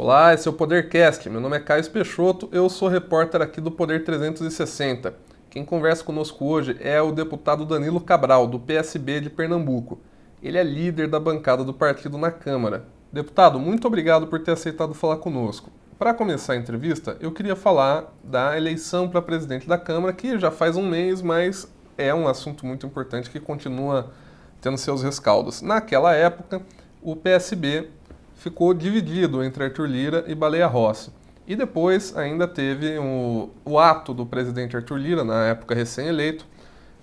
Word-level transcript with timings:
Olá, 0.00 0.32
esse 0.32 0.46
é 0.46 0.50
o 0.52 0.54
Podercast. 0.54 1.28
Meu 1.28 1.40
nome 1.40 1.56
é 1.56 1.58
Caio 1.58 1.90
Peixoto, 1.90 2.48
eu 2.52 2.68
sou 2.68 2.86
repórter 2.86 3.42
aqui 3.42 3.60
do 3.60 3.68
Poder 3.68 4.04
360. 4.04 5.12
Quem 5.50 5.64
conversa 5.64 6.04
conosco 6.04 6.46
hoje 6.46 6.76
é 6.78 7.02
o 7.02 7.10
deputado 7.10 7.66
Danilo 7.66 8.00
Cabral, 8.00 8.46
do 8.46 8.60
PSB 8.60 9.20
de 9.22 9.28
Pernambuco. 9.28 9.98
Ele 10.40 10.56
é 10.56 10.62
líder 10.62 11.08
da 11.08 11.18
bancada 11.18 11.64
do 11.64 11.74
partido 11.74 12.16
na 12.16 12.30
Câmara. 12.30 12.84
Deputado, 13.12 13.58
muito 13.58 13.88
obrigado 13.88 14.28
por 14.28 14.38
ter 14.38 14.52
aceitado 14.52 14.94
falar 14.94 15.16
conosco. 15.16 15.72
Para 15.98 16.14
começar 16.14 16.52
a 16.52 16.56
entrevista, 16.56 17.16
eu 17.18 17.32
queria 17.32 17.56
falar 17.56 18.16
da 18.22 18.56
eleição 18.56 19.08
para 19.08 19.20
presidente 19.20 19.66
da 19.66 19.76
Câmara, 19.76 20.12
que 20.12 20.38
já 20.38 20.52
faz 20.52 20.76
um 20.76 20.88
mês, 20.88 21.20
mas 21.20 21.66
é 21.96 22.14
um 22.14 22.28
assunto 22.28 22.64
muito 22.64 22.86
importante 22.86 23.28
que 23.28 23.40
continua 23.40 24.12
tendo 24.60 24.78
seus 24.78 25.02
rescaldos. 25.02 25.60
Naquela 25.60 26.14
época, 26.14 26.62
o 27.02 27.16
PSB 27.16 27.97
ficou 28.38 28.72
dividido 28.72 29.42
entre 29.42 29.64
Arthur 29.64 29.86
Lira 29.86 30.24
e 30.26 30.34
Baleia 30.34 30.66
Rossi. 30.66 31.10
E 31.46 31.56
depois 31.56 32.16
ainda 32.16 32.46
teve 32.46 32.98
o, 32.98 33.50
o 33.64 33.78
ato 33.78 34.14
do 34.14 34.24
presidente 34.24 34.76
Arthur 34.76 34.96
Lira, 34.96 35.24
na 35.24 35.46
época 35.46 35.74
recém-eleito, 35.74 36.46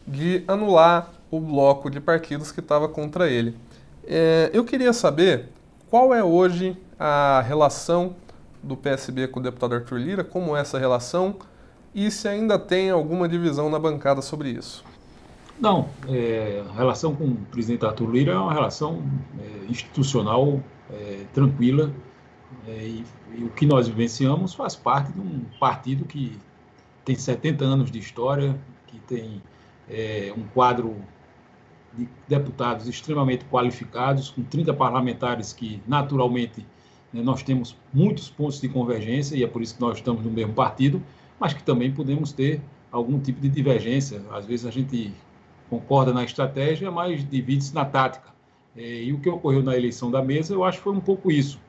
de 0.07 0.43
anular 0.47 1.11
o 1.29 1.39
bloco 1.39 1.89
de 1.89 1.99
partidos 1.99 2.51
que 2.51 2.59
estava 2.59 2.87
contra 2.87 3.29
ele. 3.29 3.55
É, 4.07 4.49
eu 4.53 4.63
queria 4.63 4.93
saber 4.93 5.49
qual 5.89 6.13
é 6.13 6.23
hoje 6.23 6.77
a 6.99 7.43
relação 7.45 8.15
do 8.61 8.77
PSB 8.77 9.27
com 9.27 9.39
o 9.39 9.43
deputado 9.43 9.75
Arthur 9.75 9.97
Lira, 9.97 10.23
como 10.23 10.55
é 10.55 10.61
essa 10.61 10.79
relação 10.79 11.35
e 11.93 12.09
se 12.11 12.27
ainda 12.27 12.59
tem 12.59 12.89
alguma 12.91 13.27
divisão 13.27 13.69
na 13.69 13.79
bancada 13.79 14.21
sobre 14.21 14.49
isso. 14.49 14.83
Não, 15.59 15.87
é, 16.07 16.63
a 16.69 16.77
relação 16.77 17.15
com 17.15 17.25
o 17.25 17.35
presidente 17.49 17.85
Arthur 17.85 18.11
Lira 18.11 18.33
é 18.33 18.37
uma 18.37 18.53
relação 18.53 19.01
é, 19.39 19.71
institucional 19.71 20.61
é, 20.91 21.25
tranquila. 21.33 21.93
É, 22.67 22.71
e, 22.71 23.03
e, 23.37 23.43
o 23.43 23.49
que 23.49 23.65
nós 23.65 23.87
vivenciamos 23.87 24.53
faz 24.53 24.75
parte 24.75 25.11
de 25.11 25.19
um 25.19 25.45
partido 25.59 26.05
que 26.05 26.37
tem 27.03 27.15
70 27.15 27.63
anos 27.63 27.91
de 27.91 27.99
história, 27.99 28.59
que 28.87 28.99
tem 28.99 29.41
é, 29.89 30.33
um 30.35 30.43
quadro 30.53 30.95
de 31.93 32.07
deputados 32.27 32.87
extremamente 32.87 33.45
qualificados, 33.45 34.29
com 34.29 34.43
30 34.43 34.73
parlamentares 34.73 35.53
que, 35.53 35.81
naturalmente, 35.87 36.65
né, 37.13 37.21
nós 37.21 37.41
temos 37.41 37.77
muitos 37.93 38.29
pontos 38.29 38.59
de 38.59 38.67
convergência, 38.67 39.35
e 39.35 39.43
é 39.43 39.47
por 39.47 39.61
isso 39.61 39.75
que 39.75 39.81
nós 39.81 39.97
estamos 39.97 40.23
no 40.23 40.31
mesmo 40.31 40.53
partido, 40.53 41.01
mas 41.39 41.53
que 41.53 41.63
também 41.63 41.91
podemos 41.91 42.31
ter 42.31 42.61
algum 42.91 43.19
tipo 43.19 43.39
de 43.39 43.49
divergência. 43.49 44.21
Às 44.31 44.45
vezes 44.45 44.65
a 44.65 44.71
gente 44.71 45.13
concorda 45.69 46.13
na 46.13 46.23
estratégia, 46.23 46.91
mas 46.91 47.27
divide-se 47.27 47.73
na 47.73 47.85
tática. 47.85 48.34
É, 48.75 49.03
e 49.03 49.13
o 49.13 49.19
que 49.19 49.29
ocorreu 49.29 49.63
na 49.63 49.75
eleição 49.75 50.11
da 50.11 50.21
mesa, 50.21 50.53
eu 50.53 50.63
acho 50.63 50.79
que 50.79 50.83
foi 50.83 50.93
um 50.93 51.01
pouco 51.01 51.31
isso. 51.31 51.59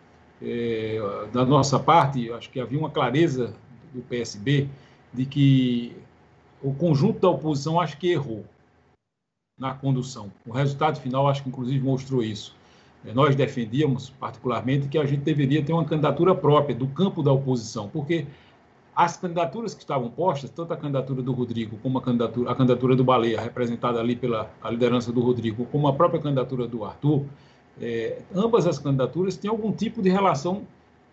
É, 0.43 0.99
da 1.33 1.45
nossa 1.45 1.79
parte, 1.79 2.31
acho 2.33 2.51
que 2.51 2.61
havia 2.61 2.79
uma 2.79 2.91
clareza 2.91 3.55
do 3.95 4.03
PSB 4.03 4.69
de 5.13 5.25
que 5.25 5.97
o 6.63 6.75
conjunto 6.75 7.21
da 7.21 7.31
oposição 7.31 7.81
acho 7.81 7.97
que 7.97 8.11
errou 8.11 8.45
na 9.59 9.73
condução. 9.73 10.31
O 10.47 10.53
resultado 10.53 11.01
final 11.01 11.29
acho 11.29 11.43
que 11.43 11.49
inclusive 11.49 11.83
mostrou 11.83 12.23
isso. 12.23 12.55
É, 13.05 13.13
nós 13.13 13.35
defendíamos 13.35 14.11
particularmente 14.11 14.89
que 14.89 14.99
a 14.99 15.07
gente 15.07 15.21
deveria 15.21 15.63
ter 15.63 15.73
uma 15.73 15.85
candidatura 15.85 16.35
própria 16.35 16.75
do 16.75 16.89
campo 16.89 17.23
da 17.23 17.33
oposição, 17.33 17.89
porque 17.89 18.27
as 18.97 19.15
candidaturas 19.19 19.75
que 19.75 19.83
estavam 19.83 20.09
postas, 20.09 20.49
tanto 20.49 20.73
a 20.73 20.77
candidatura 20.77 21.21
do 21.21 21.31
Rodrigo 21.31 21.77
como 21.83 21.99
a 21.99 22.03
candidatura, 22.03 22.51
a 22.51 22.55
candidatura 22.55 22.97
do 22.97 23.05
Baleia, 23.05 23.39
representada 23.39 24.01
ali 24.01 24.17
pela 24.17 24.51
liderança 24.71 25.13
do 25.13 25.21
Rodrigo, 25.21 25.67
como 25.67 25.87
a 25.87 25.93
própria 25.93 26.19
candidatura 26.19 26.67
do 26.67 26.83
Arthur, 26.83 27.27
é, 27.79 28.23
ambas 28.35 28.67
as 28.67 28.79
candidaturas 28.79 29.37
têm 29.37 29.51
algum 29.51 29.71
tipo 29.71 30.01
de 30.01 30.09
relação 30.09 30.63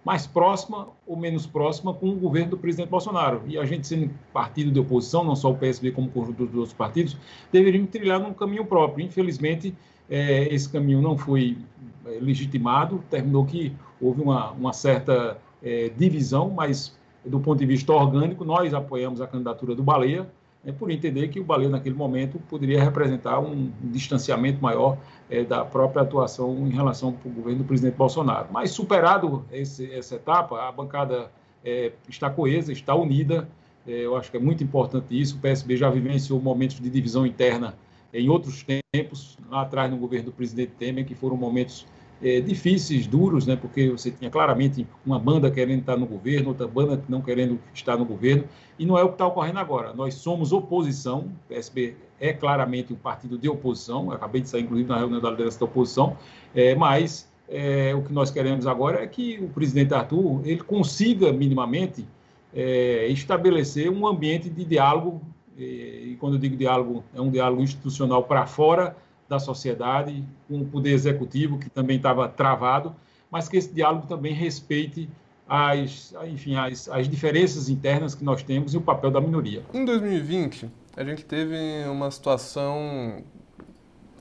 mais 0.05 0.25
próxima 0.25 0.87
ou 1.05 1.17
menos 1.17 1.45
próxima 1.45 1.93
com 1.93 2.09
o 2.09 2.15
governo 2.15 2.51
do 2.51 2.57
presidente 2.57 2.89
Bolsonaro. 2.89 3.41
E 3.47 3.57
a 3.57 3.65
gente, 3.65 3.85
sendo 3.85 4.09
partido 4.31 4.71
de 4.71 4.79
oposição, 4.79 5.23
não 5.23 5.35
só 5.35 5.51
o 5.51 5.55
PSB 5.55 5.91
como 5.91 6.07
o 6.07 6.11
conjunto 6.11 6.45
dos 6.45 6.55
outros 6.55 6.73
partidos, 6.73 7.17
deveríamos 7.51 7.89
trilhar 7.89 8.19
num 8.19 8.33
caminho 8.33 8.65
próprio. 8.65 9.05
Infelizmente, 9.05 9.75
é, 10.09 10.53
esse 10.53 10.69
caminho 10.69 11.01
não 11.01 11.17
foi 11.17 11.57
é, 12.05 12.17
legitimado, 12.21 13.03
terminou 13.09 13.45
que 13.45 13.73
houve 13.99 14.21
uma, 14.21 14.51
uma 14.51 14.73
certa 14.73 15.37
é, 15.61 15.89
divisão, 15.89 16.49
mas 16.49 16.97
do 17.25 17.39
ponto 17.39 17.59
de 17.59 17.65
vista 17.65 17.91
orgânico, 17.93 18.43
nós 18.43 18.73
apoiamos 18.73 19.21
a 19.21 19.27
candidatura 19.27 19.75
do 19.75 19.83
Baleia, 19.83 20.27
né, 20.63 20.71
por 20.71 20.89
entender 20.89 21.27
que 21.27 21.39
o 21.39 21.43
Baleia, 21.43 21.69
naquele 21.69 21.95
momento, 21.95 22.39
poderia 22.49 22.81
representar 22.83 23.39
um, 23.39 23.71
distanciamento 23.81 24.61
maior 24.61 24.97
é, 25.29 25.43
da 25.43 25.65
própria 25.65 26.01
atuação 26.01 26.67
em 26.67 26.71
relação 26.71 27.09
ao 27.09 27.31
governo 27.31 27.59
do 27.59 27.65
presidente 27.65 27.95
Bolsonaro. 27.95 28.47
Mas, 28.51 28.71
superado 28.71 29.45
esse, 29.51 29.91
essa 29.93 30.15
etapa, 30.15 30.67
a 30.67 30.71
bancada 30.71 31.31
é, 31.63 31.91
está 32.07 32.29
coesa, 32.29 32.71
está 32.71 32.95
unida. 32.95 33.47
É, 33.85 33.91
eu 33.91 34.15
acho 34.15 34.31
que 34.31 34.37
é 34.37 34.39
muito 34.39 34.63
importante 34.63 35.19
isso. 35.19 35.37
O 35.37 35.39
PSB 35.39 35.75
já 35.75 35.89
vivenciou 35.89 36.41
momentos 36.41 36.79
de 36.79 36.89
divisão 36.89 37.25
interna 37.25 37.75
em 38.13 38.29
outros 38.29 38.63
tempos, 38.93 39.37
lá 39.49 39.61
atrás 39.61 39.89
no 39.89 39.97
governo 39.97 40.27
do 40.27 40.31
presidente 40.31 40.73
Temer, 40.77 41.05
que 41.05 41.15
foram 41.15 41.35
momentos 41.35 41.85
é, 42.23 42.39
difíceis, 42.39 43.05
duros, 43.05 43.45
né, 43.45 43.57
porque 43.57 43.89
você 43.89 44.09
tinha 44.09 44.31
claramente 44.31 44.87
uma 45.05 45.19
banda 45.19 45.51
querendo 45.51 45.81
estar 45.81 45.97
no 45.97 46.05
governo, 46.05 46.49
outra 46.49 46.65
banda 46.65 47.03
não 47.09 47.21
querendo 47.21 47.59
estar 47.73 47.97
no 47.97 48.05
governo, 48.05 48.45
e 48.79 48.85
não 48.85 48.97
é 48.97 49.03
o 49.03 49.09
que 49.09 49.15
está 49.15 49.27
ocorrendo 49.27 49.59
agora. 49.59 49.93
Nós 49.93 50.13
somos 50.15 50.53
oposição, 50.53 51.31
o 51.45 51.49
PSB 51.49 51.95
é 52.19 52.31
claramente 52.31 52.93
um 52.93 52.95
partido 52.95 53.37
de 53.37 53.49
oposição, 53.49 54.09
acabei 54.09 54.41
de 54.41 54.47
sair, 54.47 54.63
inclusive, 54.63 54.87
na 54.87 54.97
reunião 54.97 55.19
da 55.19 55.29
liderança 55.29 55.59
da 55.59 55.65
oposição, 55.65 56.15
é, 56.55 56.73
mas 56.73 57.29
é, 57.49 57.93
o 57.93 58.01
que 58.01 58.13
nós 58.13 58.31
queremos 58.31 58.65
agora 58.65 59.03
é 59.03 59.07
que 59.07 59.37
o 59.41 59.49
presidente 59.49 59.93
Arthur 59.93 60.41
ele 60.45 60.61
consiga 60.61 61.33
minimamente 61.33 62.07
é, 62.53 63.07
estabelecer 63.07 63.89
um 63.89 64.07
ambiente 64.07 64.49
de 64.49 64.63
diálogo, 64.63 65.21
é, 65.57 65.61
e 65.61 66.17
quando 66.19 66.35
eu 66.35 66.39
digo 66.39 66.55
diálogo, 66.55 67.03
é 67.13 67.19
um 67.19 67.29
diálogo 67.29 67.61
institucional 67.61 68.23
para 68.23 68.45
fora 68.45 68.95
da 69.27 69.39
sociedade, 69.39 70.23
com 70.47 70.59
o 70.59 70.65
poder 70.65 70.91
executivo, 70.91 71.57
que 71.57 71.69
também 71.69 71.97
estava 71.97 72.27
travado, 72.27 72.95
mas 73.31 73.47
que 73.47 73.57
esse 73.57 73.73
diálogo 73.73 74.07
também 74.07 74.33
respeite 74.33 75.09
as, 75.47 76.13
enfim, 76.25 76.55
as, 76.55 76.87
as 76.89 77.07
diferenças 77.07 77.69
internas 77.69 78.15
que 78.15 78.23
nós 78.23 78.43
temos 78.43 78.73
e 78.73 78.77
o 78.77 78.81
papel 78.81 79.11
da 79.11 79.19
minoria. 79.19 79.63
Em 79.73 79.83
2020, 79.85 80.69
a 80.95 81.03
gente 81.03 81.25
teve 81.25 81.55
uma 81.89 82.09
situação 82.11 83.23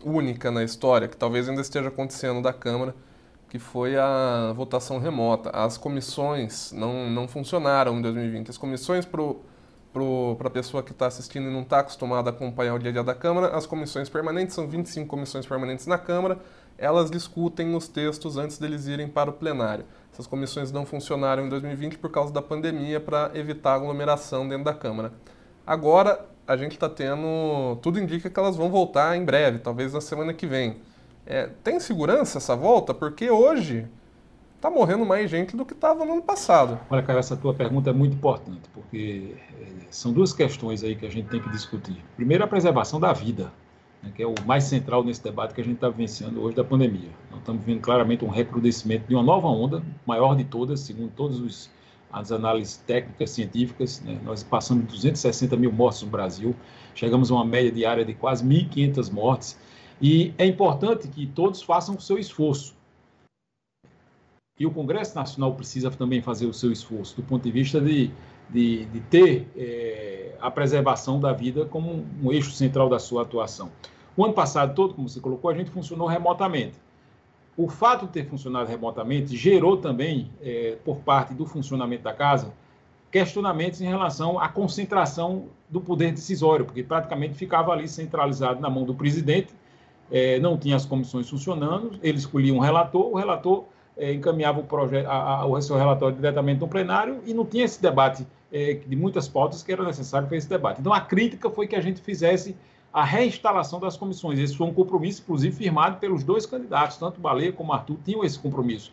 única 0.05 0.51
na 0.51 0.65
história, 0.65 1.09
que 1.09 1.17
talvez 1.17 1.49
ainda 1.49 1.61
esteja 1.61 1.89
acontecendo 1.89 2.43
da 2.43 2.53
Câmara, 2.53 2.95
que 3.49 3.59
foi 3.59 3.97
a 3.97 4.53
votação 4.57 4.99
remota. 4.99 5.51
As 5.51 5.77
comissões 5.77 6.73
não, 6.73 7.11
não 7.11 7.29
funcionaram 7.29 7.99
em 7.99 8.03
2020. 8.03 8.51
As 8.51 8.59
comissões 8.59 9.05
para 9.05 9.23
para 10.39 10.49
a 10.49 10.51
pessoa 10.51 10.83
que 10.83 10.93
está 10.93 11.07
assistindo 11.07 11.49
e 11.49 11.53
não 11.53 11.63
está 11.63 11.81
acostumada 11.81 12.31
a 12.31 12.33
acompanhar 12.33 12.75
o 12.75 12.79
dia 12.79 12.91
a 12.91 12.93
dia 12.93 13.05
da 13.05 13.15
Câmara, 13.15 13.49
as 13.49 13.67
comissões 13.67 14.09
permanentes, 14.09 14.55
são 14.55 14.67
25 14.67 15.07
comissões 15.07 15.47
permanentes 15.47 15.87
na 15.87 15.99
Câmara, 15.99 16.39
elas 16.79 17.11
discutem 17.11 17.75
os 17.75 17.87
textos 17.89 18.37
antes 18.37 18.59
deles 18.59 18.87
irem 18.87 19.07
para 19.07 19.31
o 19.31 19.33
plenário. 19.33 19.85
Essas 20.13 20.27
comissões 20.27 20.73
não 20.73 20.85
funcionaram 20.85 21.47
em 21.47 21.49
2020 21.49 21.99
por 21.99 22.11
causa 22.11 22.33
da 22.33 22.43
pandemia 22.43 23.01
para 23.01 23.31
evitar 23.35 23.75
aglomeração 23.75 24.49
dentro 24.49 24.65
da 24.65 24.75
Câmara. 24.75 25.13
Agora, 25.67 26.27
a 26.47 26.57
gente 26.57 26.73
está 26.73 26.89
tendo. 26.89 27.77
Tudo 27.83 28.01
indica 28.01 28.29
que 28.29 28.39
elas 28.39 28.57
vão 28.57 28.71
voltar 28.71 29.17
em 29.17 29.25
breve, 29.25 29.59
talvez 29.59 29.93
na 29.93 30.01
semana 30.01 30.35
que 30.35 30.47
vem. 30.47 30.77
É, 31.25 31.49
tem 31.63 31.79
segurança 31.79 32.39
essa 32.39 32.57
volta? 32.57 32.93
Porque 32.93 33.31
hoje 33.31 33.87
está 34.62 34.71
morrendo 34.71 35.05
mais 35.05 35.28
gente 35.28 35.56
do 35.56 35.67
que 35.67 35.73
estava 35.73 36.05
no 36.05 36.12
ano 36.12 36.23
passado. 36.23 36.78
Olha, 36.89 37.03
cara, 37.03 37.19
essa 37.19 37.37
tua 37.37 37.53
pergunta 37.53 37.91
é 37.91 37.93
muito 37.93 38.15
importante, 38.15 38.62
porque 38.73 39.34
é, 39.61 39.67
são 39.91 40.12
duas 40.12 40.33
questões 40.33 40.84
aí 40.84 40.95
que 40.95 41.05
a 41.05 41.11
gente 41.11 41.28
tem 41.28 41.41
que 41.41 41.50
discutir. 41.50 41.97
Primeiro, 42.15 42.45
a 42.45 42.47
preservação 42.47 43.00
da 43.00 43.12
vida, 43.12 43.53
né, 44.00 44.12
que 44.15 44.23
é 44.23 44.27
o 44.27 44.34
mais 44.47 44.62
central 44.62 45.03
nesse 45.03 45.21
debate 45.21 45.53
que 45.53 45.61
a 45.61 45.65
gente 45.65 45.75
está 45.75 45.89
vivenciando 45.89 46.41
hoje 46.41 46.55
da 46.55 46.62
pandemia. 46.62 47.09
Nós 47.28 47.41
estamos 47.41 47.65
vendo 47.65 47.81
claramente 47.81 48.25
um 48.25 48.28
recrudescimento 48.28 49.09
de 49.09 49.17
uma 49.17 49.23
nova 49.25 49.49
onda, 49.49 49.83
maior 50.06 50.37
de 50.37 50.45
todas, 50.45 50.79
segundo 50.79 51.11
todas 51.11 51.69
as 52.12 52.31
análises 52.31 52.76
técnicas, 52.76 53.31
científicas. 53.31 54.00
Né? 54.03 54.20
Nós 54.23 54.44
passamos 54.44 54.85
de 54.85 54.93
260 54.93 55.56
mil 55.56 55.73
mortes 55.73 56.03
no 56.03 56.09
Brasil, 56.09 56.55
chegamos 56.94 57.32
a 57.32 57.35
uma 57.35 57.44
média 57.44 57.73
diária 57.73 58.05
de 58.05 58.14
quase 58.14 58.44
1.500 58.44 59.12
mortes, 59.12 59.59
e 60.00 60.32
é 60.38 60.47
importante 60.47 61.09
que 61.09 61.26
todos 61.26 61.61
façam 61.62 61.97
o 61.97 62.00
seu 62.00 62.17
esforço 62.17 62.81
e 64.62 64.67
o 64.67 64.70
Congresso 64.70 65.17
Nacional 65.17 65.55
precisa 65.55 65.91
também 65.91 66.23
fazer 66.23 66.47
o 66.47 66.55
seu 66.55 66.70
esforço, 66.70 67.17
do 67.17 67.23
ponto 67.25 67.43
de 67.43 67.50
vista 67.50 67.81
de, 67.81 68.12
de, 68.49 68.85
de 68.85 69.00
ter 69.00 69.49
é, 69.56 70.37
a 70.41 70.53
preservação 70.53 71.19
da 71.19 71.32
vida 71.32 71.64
como 71.64 72.06
um 72.23 72.31
eixo 72.31 72.53
central 72.53 72.88
da 72.88 73.00
sua 73.00 73.23
atuação. 73.23 73.73
O 74.17 74.25
ano 74.25 74.32
passado 74.32 74.73
todo, 74.73 74.94
como 74.94 75.09
você 75.09 75.19
colocou, 75.19 75.50
a 75.50 75.55
gente 75.55 75.69
funcionou 75.69 76.06
remotamente. 76.06 76.75
O 77.56 77.69
fato 77.69 78.06
de 78.06 78.12
ter 78.12 78.25
funcionado 78.25 78.70
remotamente 78.70 79.37
gerou 79.37 79.79
também, 79.79 80.31
é, 80.41 80.79
por 80.85 80.99
parte 80.99 81.35
do 81.35 81.44
funcionamento 81.44 82.05
da 82.05 82.14
casa, 82.14 82.55
questionamentos 83.11 83.81
em 83.81 83.88
relação 83.88 84.38
à 84.38 84.49
concentração 84.49 85.47
do 85.69 85.81
poder 85.81 86.12
decisório, 86.12 86.64
porque 86.64 86.85
praticamente 86.85 87.35
ficava 87.35 87.73
ali 87.73 87.88
centralizado 87.88 88.61
na 88.61 88.70
mão 88.70 88.85
do 88.85 88.94
presidente, 88.94 89.53
é, 90.09 90.38
não 90.38 90.56
tinha 90.56 90.76
as 90.76 90.87
comissões 90.87 91.29
funcionando, 91.29 91.99
ele 92.00 92.19
escolhia 92.19 92.55
um 92.55 92.61
relator, 92.61 93.11
o 93.11 93.17
relator 93.17 93.64
é, 93.97 94.12
encaminhava 94.12 94.61
o, 94.61 94.65
projeto, 94.65 95.06
a, 95.06 95.41
a, 95.41 95.47
o 95.47 95.61
seu 95.61 95.77
relatório 95.77 96.17
diretamente 96.17 96.61
no 96.61 96.69
plenário 96.69 97.21
e 97.27 97.35
não 97.35 97.44
tinha 97.44 97.65
esse 97.65 97.81
debate 97.81 98.27
é, 98.53 98.75
de 98.75 98.97
muitas 98.97 99.29
pautas 99.29 99.62
que 99.62 99.73
era 99.73 99.85
necessário 99.85 100.29
para 100.29 100.37
esse 100.37 100.49
debate. 100.49 100.81
Então, 100.81 100.93
a 100.93 101.00
crítica 101.00 101.50
foi 101.50 101.67
que 101.67 101.77
a 101.77 101.81
gente 101.81 102.00
fizesse 102.00 102.56
a 102.93 103.05
reinstalação 103.05 103.81
das 103.81 103.97
comissões. 103.97 104.39
Esse 104.39 104.56
foi 104.56 104.67
um 104.67 104.75
compromisso, 104.75 105.23
inclusive, 105.23 105.56
firmado 105.56 105.97
pelos 105.97 106.23
dois 106.23 106.44
candidatos, 106.44 106.99
tanto 106.99 107.21
Baleia 107.21 107.53
como 107.53 107.73
Arthur 107.73 107.97
tinham 108.05 108.23
esse 108.23 108.39
compromisso. 108.39 108.93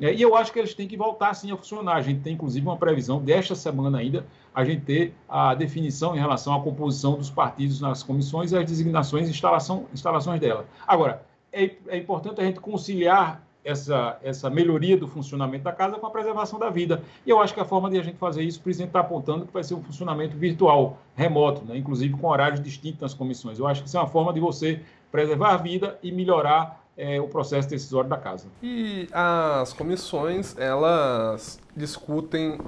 É, 0.00 0.12
e 0.12 0.20
eu 0.20 0.36
acho 0.36 0.52
que 0.52 0.58
eles 0.58 0.74
têm 0.74 0.86
que 0.86 0.96
voltar 0.96 1.32
sim 1.34 1.50
a 1.50 1.56
funcionar. 1.56 1.96
A 1.96 2.02
gente 2.02 2.20
tem, 2.20 2.34
inclusive, 2.34 2.66
uma 2.66 2.76
previsão 2.76 3.20
desta 3.20 3.54
semana 3.54 3.98
ainda, 3.98 4.26
a 4.54 4.64
gente 4.64 4.82
ter 4.82 5.14
a 5.28 5.54
definição 5.54 6.14
em 6.14 6.18
relação 6.18 6.54
à 6.54 6.60
composição 6.60 7.16
dos 7.16 7.30
partidos 7.30 7.80
nas 7.80 8.02
comissões 8.02 8.52
e 8.52 8.56
as 8.56 8.64
designações 8.64 9.28
e 9.28 9.30
instalação, 9.30 9.86
instalações 9.94 10.40
dela. 10.40 10.66
Agora, 10.86 11.22
é, 11.52 11.70
é 11.88 11.96
importante 11.96 12.40
a 12.40 12.44
gente 12.44 12.60
conciliar 12.60 13.45
essa, 13.66 14.16
essa 14.22 14.48
melhoria 14.48 14.96
do 14.96 15.08
funcionamento 15.08 15.64
da 15.64 15.72
casa 15.72 15.98
com 15.98 16.06
a 16.06 16.10
preservação 16.10 16.58
da 16.58 16.70
vida. 16.70 17.02
E 17.26 17.30
eu 17.30 17.40
acho 17.40 17.52
que 17.52 17.60
a 17.60 17.64
forma 17.64 17.90
de 17.90 17.98
a 17.98 18.02
gente 18.02 18.16
fazer 18.16 18.44
isso, 18.44 18.60
o 18.60 18.62
presidente 18.62 18.90
está 18.90 19.00
apontando 19.00 19.44
que 19.44 19.52
vai 19.52 19.64
ser 19.64 19.74
um 19.74 19.82
funcionamento 19.82 20.36
virtual, 20.36 20.98
remoto, 21.16 21.64
né? 21.64 21.76
inclusive 21.76 22.14
com 22.14 22.28
horários 22.28 22.62
distintos 22.62 23.00
nas 23.00 23.12
comissões. 23.12 23.58
Eu 23.58 23.66
acho 23.66 23.82
que 23.82 23.88
isso 23.88 23.96
é 23.96 24.00
uma 24.00 24.06
forma 24.06 24.32
de 24.32 24.38
você 24.38 24.80
preservar 25.10 25.54
a 25.54 25.56
vida 25.56 25.98
e 26.02 26.12
melhorar 26.12 26.84
é, 26.96 27.20
o 27.20 27.26
processo 27.26 27.68
decisório 27.68 28.08
da 28.08 28.16
casa. 28.16 28.46
E 28.62 29.08
as 29.12 29.72
comissões, 29.72 30.56
elas 30.56 31.58
discutem 31.76 32.58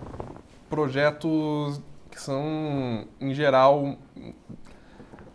projetos 0.69 1.81
que 2.11 2.21
são, 2.21 3.07
em 3.21 3.33
geral, 3.33 3.97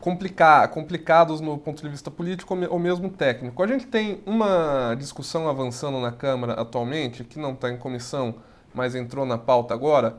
complicar, 0.04 0.68
complicados 0.68 1.40
no 1.40 1.58
ponto 1.58 1.82
de 1.82 1.88
vista 1.88 2.12
político 2.12 2.54
ou 2.70 2.78
mesmo 2.78 3.10
técnico. 3.10 3.64
A 3.64 3.68
gente 3.68 3.88
tem 3.88 4.22
uma 4.26 4.96
discussão 4.96 5.48
avançando 5.48 5.98
na 6.02 6.12
Câmara 6.12 6.60
atualmente, 6.60 7.24
que 7.24 7.40
não 7.40 7.54
está 7.54 7.72
em 7.72 7.78
comissão, 7.78 8.36
mas 8.74 8.96
entrou 8.96 9.26
na 9.26 9.38
pauta 9.38 9.74
agora, 9.74 10.18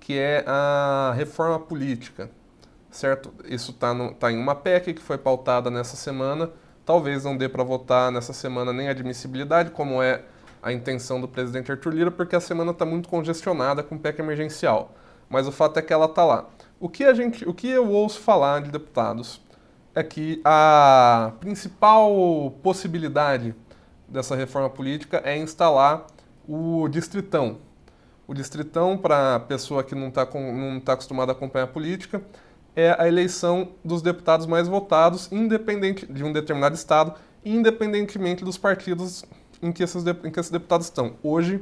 que 0.00 0.18
é 0.18 0.42
a 0.46 1.12
reforma 1.14 1.60
política, 1.60 2.30
certo? 2.90 3.30
Isso 3.44 3.72
está 3.72 3.94
tá 4.18 4.32
em 4.32 4.38
uma 4.38 4.54
PEC 4.54 4.94
que 4.94 5.02
foi 5.02 5.18
pautada 5.18 5.70
nessa 5.70 5.94
semana. 5.94 6.50
Talvez 6.86 7.24
não 7.24 7.36
dê 7.36 7.50
para 7.50 7.62
votar 7.62 8.10
nessa 8.10 8.32
semana 8.32 8.72
nem 8.72 8.88
admissibilidade, 8.88 9.72
como 9.72 10.02
é 10.02 10.22
a 10.62 10.72
intenção 10.72 11.20
do 11.20 11.28
presidente 11.28 11.70
Arthur 11.70 11.92
Lira, 11.92 12.10
porque 12.10 12.34
a 12.34 12.40
semana 12.40 12.70
está 12.70 12.86
muito 12.86 13.10
congestionada 13.10 13.82
com 13.82 13.98
PEC 13.98 14.20
emergencial. 14.20 14.94
Mas 15.28 15.46
o 15.46 15.52
fato 15.52 15.78
é 15.78 15.82
que 15.82 15.92
ela 15.92 16.06
está 16.06 16.24
lá. 16.24 16.46
O 16.80 16.88
que, 16.88 17.04
a 17.04 17.12
gente, 17.12 17.48
o 17.48 17.52
que 17.52 17.68
eu 17.68 17.90
ouço 17.90 18.20
falar 18.20 18.62
de 18.62 18.70
deputados 18.70 19.40
é 19.94 20.02
que 20.02 20.40
a 20.44 21.32
principal 21.40 22.52
possibilidade 22.62 23.54
dessa 24.06 24.36
reforma 24.36 24.70
política 24.70 25.20
é 25.24 25.36
instalar 25.36 26.06
o 26.48 26.88
distritão. 26.88 27.58
O 28.28 28.34
distritão, 28.34 28.96
para 28.96 29.36
a 29.36 29.40
pessoa 29.40 29.82
que 29.82 29.94
não 29.94 30.08
está 30.08 30.24
não 30.34 30.78
tá 30.78 30.92
acostumada 30.92 31.32
a 31.32 31.34
acompanhar 31.34 31.64
a 31.64 31.68
política, 31.68 32.22
é 32.76 32.94
a 32.96 33.08
eleição 33.08 33.72
dos 33.84 34.00
deputados 34.00 34.46
mais 34.46 34.68
votados 34.68 35.32
independente 35.32 36.06
de 36.06 36.22
um 36.22 36.32
determinado 36.32 36.76
estado, 36.76 37.14
independentemente 37.44 38.44
dos 38.44 38.56
partidos 38.56 39.24
em 39.60 39.72
que 39.72 39.82
esses, 39.82 40.04
em 40.06 40.30
que 40.30 40.38
esses 40.38 40.52
deputados 40.52 40.86
estão. 40.86 41.16
Hoje, 41.24 41.60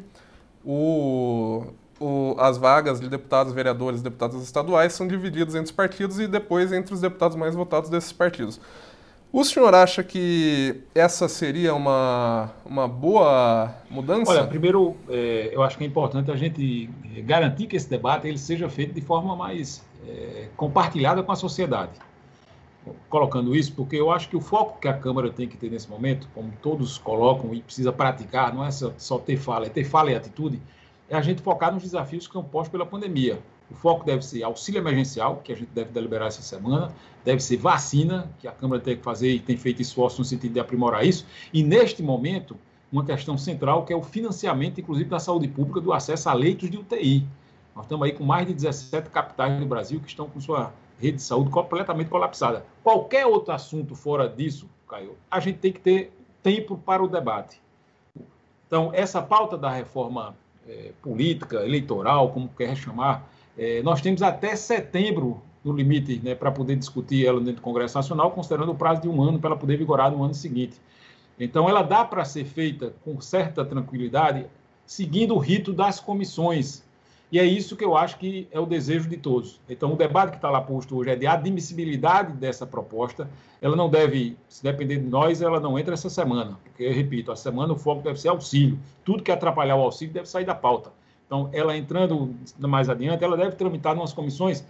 o, 0.63 1.65
o, 2.01 2.35
as 2.39 2.59
vagas 2.59 3.01
de 3.01 3.09
deputados, 3.09 3.53
vereadores, 3.53 4.03
deputados 4.03 4.43
estaduais 4.43 4.93
são 4.93 5.07
divididas 5.07 5.55
entre 5.55 5.67
os 5.67 5.73
partidos 5.73 6.19
e 6.19 6.27
depois 6.27 6.73
entre 6.73 6.93
os 6.93 7.01
deputados 7.01 7.37
mais 7.37 7.55
votados 7.55 7.91
desses 7.91 8.13
partidos. 8.13 8.61
O 9.33 9.45
senhor 9.45 9.75
acha 9.75 10.03
que 10.03 10.83
essa 10.95 11.29
seria 11.29 11.75
uma, 11.75 12.51
uma 12.65 12.89
boa 12.89 13.75
mudança? 13.91 14.31
Olha, 14.31 14.47
primeiro, 14.47 14.97
é, 15.09 15.51
eu 15.53 15.63
acho 15.63 15.77
que 15.77 15.85
é 15.85 15.87
importante 15.87 16.31
a 16.31 16.37
gente 16.37 16.89
garantir 17.25 17.67
que 17.67 17.77
esse 17.77 17.89
debate 17.89 18.27
ele 18.27 18.39
seja 18.39 18.69
feito 18.69 18.95
de 18.95 19.01
forma 19.01 19.37
mais 19.37 19.85
é, 20.09 20.49
compartilhada 20.57 21.23
com 21.23 21.33
a 21.33 21.37
sociedade. 21.37 21.93
Colocando 23.11 23.55
isso, 23.55 23.75
porque 23.75 23.97
eu 23.97 24.13
acho 24.13 24.29
que 24.29 24.37
o 24.37 24.41
foco 24.41 24.79
que 24.81 24.87
a 24.87 24.95
Câmara 24.95 25.29
tem 25.29 25.49
que 25.49 25.57
ter 25.57 25.71
nesse 25.71 25.91
momento, 25.91 26.29
como 26.33 26.53
todos 26.63 26.97
colocam 26.97 27.53
e 27.53 27.61
precisa 27.61 27.93
praticar, 27.93 28.55
não 28.55 28.65
é 28.65 28.71
só 28.71 29.19
ter 29.19 29.37
fala, 29.37 29.67
é 29.67 29.69
ter 29.69 29.85
fala 29.85 30.13
e 30.13 30.15
atitude, 30.15 30.63
é 31.09 31.17
a 31.17 31.21
gente 31.21 31.43
focar 31.43 31.73
nos 31.73 31.83
desafios 31.83 32.27
que 32.27 32.33
são 32.33 32.43
postos 32.43 32.71
pela 32.71 32.87
pandemia. 32.87 33.39
O 33.71 33.75
foco 33.75 34.05
deve 34.05 34.25
ser 34.25 34.43
auxílio 34.43 34.79
emergencial, 34.79 35.41
que 35.43 35.53
a 35.53 35.57
gente 35.57 35.71
deve 35.75 35.91
deliberar 35.91 36.29
essa 36.29 36.43
semana, 36.43 36.93
deve 37.25 37.41
ser 37.41 37.57
vacina, 37.57 38.31
que 38.39 38.47
a 38.47 38.53
Câmara 38.53 38.81
tem 38.81 38.97
que 38.97 39.03
fazer 39.03 39.31
e 39.31 39.41
tem 39.41 39.57
feito 39.57 39.83
esforço 39.83 40.21
no 40.21 40.25
sentido 40.25 40.53
de 40.53 40.61
aprimorar 40.61 41.05
isso, 41.05 41.27
e 41.53 41.63
neste 41.63 42.03
momento, 42.03 42.57
uma 42.93 43.05
questão 43.05 43.37
central 43.37 43.85
que 43.85 43.93
é 43.93 43.97
o 43.97 44.03
financiamento, 44.03 44.81
inclusive, 44.81 45.11
da 45.11 45.19
saúde 45.19 45.49
pública, 45.49 45.81
do 45.81 45.93
acesso 45.93 46.29
a 46.29 46.33
leitos 46.33 46.71
de 46.71 46.77
UTI. 46.77 47.27
Nós 47.75 47.85
estamos 47.85 48.07
aí 48.07 48.13
com 48.13 48.25
mais 48.25 48.47
de 48.47 48.55
17 48.55 49.11
capitais 49.11 49.59
do 49.59 49.67
Brasil 49.67 50.01
que 50.01 50.09
estão 50.09 50.29
com 50.29 50.41
sua 50.41 50.73
rede 50.99 51.17
de 51.17 51.23
saúde 51.23 51.51
completamente 51.51 52.09
colapsada. 52.09 52.65
Qualquer 52.83 53.27
outro 53.27 53.53
assunto 53.53 53.95
fora 53.95 54.29
disso, 54.29 54.69
Caio, 54.89 55.17
a 55.31 55.41
gente 55.41 55.59
tem 55.59 55.73
que 55.73 55.81
ter 55.81 56.13
tempo 56.43 56.79
para 56.79 57.03
o 57.03 57.09
debate. 57.09 57.61
Então, 58.67 58.91
essa 58.95 59.21
pauta 59.21 59.59
da 59.59 59.71
reforma 59.71 60.37
é, 60.69 60.93
política, 61.03 61.65
eleitoral, 61.65 62.31
como 62.31 62.49
quer 62.49 62.77
chamar, 62.77 63.31
é, 63.57 63.83
nós 63.83 64.01
temos 64.01 64.23
até 64.23 64.55
setembro 64.55 65.41
no 65.65 65.73
limite 65.73 66.21
né, 66.23 66.35
para 66.35 66.53
poder 66.53 66.77
discutir 66.77 67.27
ela 67.27 67.41
dentro 67.41 67.57
do 67.57 67.63
Congresso 67.63 67.97
Nacional, 67.97 68.31
considerando 68.31 68.71
o 68.73 68.75
prazo 68.75 69.03
de 69.03 69.09
um 69.09 69.21
ano 69.21 69.39
para 69.39 69.51
ela 69.51 69.59
poder 69.59 69.77
vigorar 69.77 70.11
no 70.11 70.23
ano 70.23 70.35
seguinte. 70.35 70.81
Então, 71.39 71.69
ela 71.69 71.83
dá 71.83 72.05
para 72.05 72.25
ser 72.25 72.45
feita 72.45 72.95
com 73.05 73.21
certa 73.21 73.65
tranquilidade, 73.65 74.47
seguindo 74.87 75.35
o 75.35 75.39
rito 75.39 75.73
das 75.73 75.99
comissões. 75.99 76.85
E 77.31 77.41
é 77.41 77.45
isso 77.45 77.77
que 77.77 77.85
eu 77.85 77.97
acho 77.97 78.19
que 78.19 78.47
é 78.53 78.61
o 78.61 78.67
desejo 78.67 79.09
de 79.09 79.17
todos. 79.17 79.61
Então, 79.69 79.93
o 79.93 79.97
debate 79.97 80.31
que 80.31 80.37
está 80.37 80.49
lá 80.49 80.61
posto 80.61 80.97
hoje 80.97 81.11
é 81.11 81.17
de 81.17 81.27
admissibilidade 81.27 82.33
dessa 82.35 82.65
proposta. 82.65 83.29
Ela 83.61 83.75
não 83.75 83.91
deve, 83.91 84.37
se 84.49 84.63
depender 84.63 84.99
de 84.99 85.09
nós, 85.09 85.43
ela 85.43 85.59
não 85.59 85.77
entra 85.77 85.95
essa 85.95 86.09
semana. 86.09 86.57
Porque, 86.63 86.85
eu 86.85 86.93
repito, 86.93 87.33
a 87.33 87.37
semana 87.37 87.73
o 87.73 87.77
foco 87.77 88.03
deve 88.03 88.21
ser 88.21 88.29
auxílio. 88.29 88.79
Tudo 89.05 89.25
que 89.25 89.33
atrapalhar 89.33 89.75
o 89.75 89.83
auxílio 89.83 90.15
deve 90.15 90.29
sair 90.29 90.45
da 90.45 90.55
pauta. 90.55 90.93
Então, 91.27 91.51
ela 91.53 91.77
entrando 91.77 92.33
mais 92.61 92.89
adiante, 92.89 93.25
ela 93.25 93.37
deve 93.37 93.57
tramitar 93.57 93.97
nas 93.97 94.13
comissões. 94.13 94.65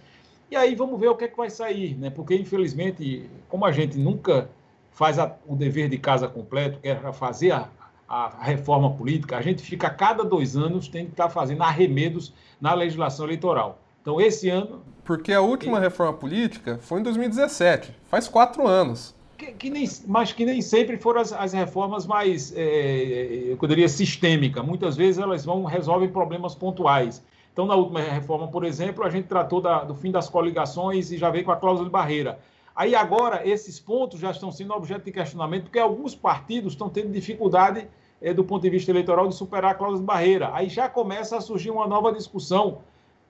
E 0.49 0.55
aí 0.55 0.73
vamos 0.73 0.99
ver 0.99 1.09
o 1.09 1.15
que 1.15 1.25
é 1.25 1.27
que 1.27 1.37
vai 1.37 1.51
sair, 1.51 1.95
né? 1.95 2.09
Porque, 2.09 2.33
infelizmente, 2.35 3.29
como 3.47 3.65
a 3.65 3.71
gente 3.71 3.99
nunca 3.99 4.49
faz 4.91 5.19
a, 5.19 5.35
o 5.45 5.55
dever 5.55 5.89
de 5.89 5.99
casa 5.99 6.27
completo, 6.27 6.79
quer 6.79 7.13
fazer 7.13 7.51
a, 7.51 7.69
a 8.07 8.29
reforma 8.41 8.91
política, 8.91 9.37
a 9.37 9.41
gente 9.41 9.61
fica 9.61 9.87
a 9.87 9.89
cada 9.89 10.23
dois 10.23 10.55
anos 10.55 10.87
tem 10.87 11.05
que 11.05 11.11
estar 11.11 11.29
fazendo 11.29 11.63
arremedos 11.63 12.33
na 12.59 12.73
legislação 12.73 13.25
eleitoral. 13.25 13.79
Então, 14.01 14.21
esse 14.21 14.49
ano. 14.49 14.81
Porque 15.03 15.33
a 15.33 15.41
última 15.41 15.79
reforma 15.79 16.13
política 16.13 16.79
foi 16.81 17.01
em 17.01 17.03
2017, 17.03 17.93
faz 18.09 18.27
quatro 18.27 18.65
anos. 18.65 19.13
Que, 19.37 19.51
que 19.51 19.69
nem, 19.69 19.87
mas 20.07 20.31
que 20.31 20.45
nem 20.45 20.61
sempre 20.61 20.97
foram 20.97 21.21
as, 21.21 21.31
as 21.31 21.53
reformas 21.53 22.07
mais, 22.07 22.53
é, 22.55 23.51
eu 23.51 23.57
poderia 23.57 23.87
sistêmica. 23.87 24.63
Muitas 24.63 24.95
vezes 24.95 25.19
elas 25.19 25.45
vão 25.45 25.63
resolvem 25.65 26.09
problemas 26.09 26.55
pontuais. 26.55 27.21
Então, 27.53 27.65
na 27.65 27.75
última 27.75 27.99
reforma, 27.99 28.47
por 28.47 28.63
exemplo, 28.63 29.03
a 29.03 29.09
gente 29.09 29.27
tratou 29.27 29.59
da, 29.59 29.83
do 29.83 29.95
fim 29.95 30.11
das 30.11 30.29
coligações 30.29 31.11
e 31.11 31.17
já 31.17 31.29
veio 31.29 31.43
com 31.43 31.51
a 31.51 31.55
cláusula 31.55 31.85
de 31.85 31.91
barreira. 31.91 32.39
Aí 32.77 32.93
agora 32.93 33.41
esses 33.43 33.79
pontos 33.79 34.19
já 34.19 34.29
estão 34.29 34.51
sendo 34.51 34.71
objeto 34.71 35.03
de 35.03 35.11
questionamento, 35.11 35.63
porque 35.63 35.79
alguns 35.79 36.13
partidos 36.13 36.73
estão 36.73 36.87
tendo 36.87 37.11
dificuldade 37.11 37.87
é, 38.21 38.31
do 38.31 38.43
ponto 38.43 38.61
de 38.61 38.69
vista 38.69 38.91
eleitoral 38.91 39.27
de 39.27 39.33
superar 39.33 39.71
a 39.71 39.73
cláusula 39.73 39.99
de 39.99 40.05
barreira. 40.05 40.51
Aí 40.53 40.69
já 40.69 40.87
começa 40.87 41.35
a 41.35 41.41
surgir 41.41 41.71
uma 41.71 41.87
nova 41.87 42.13
discussão. 42.13 42.83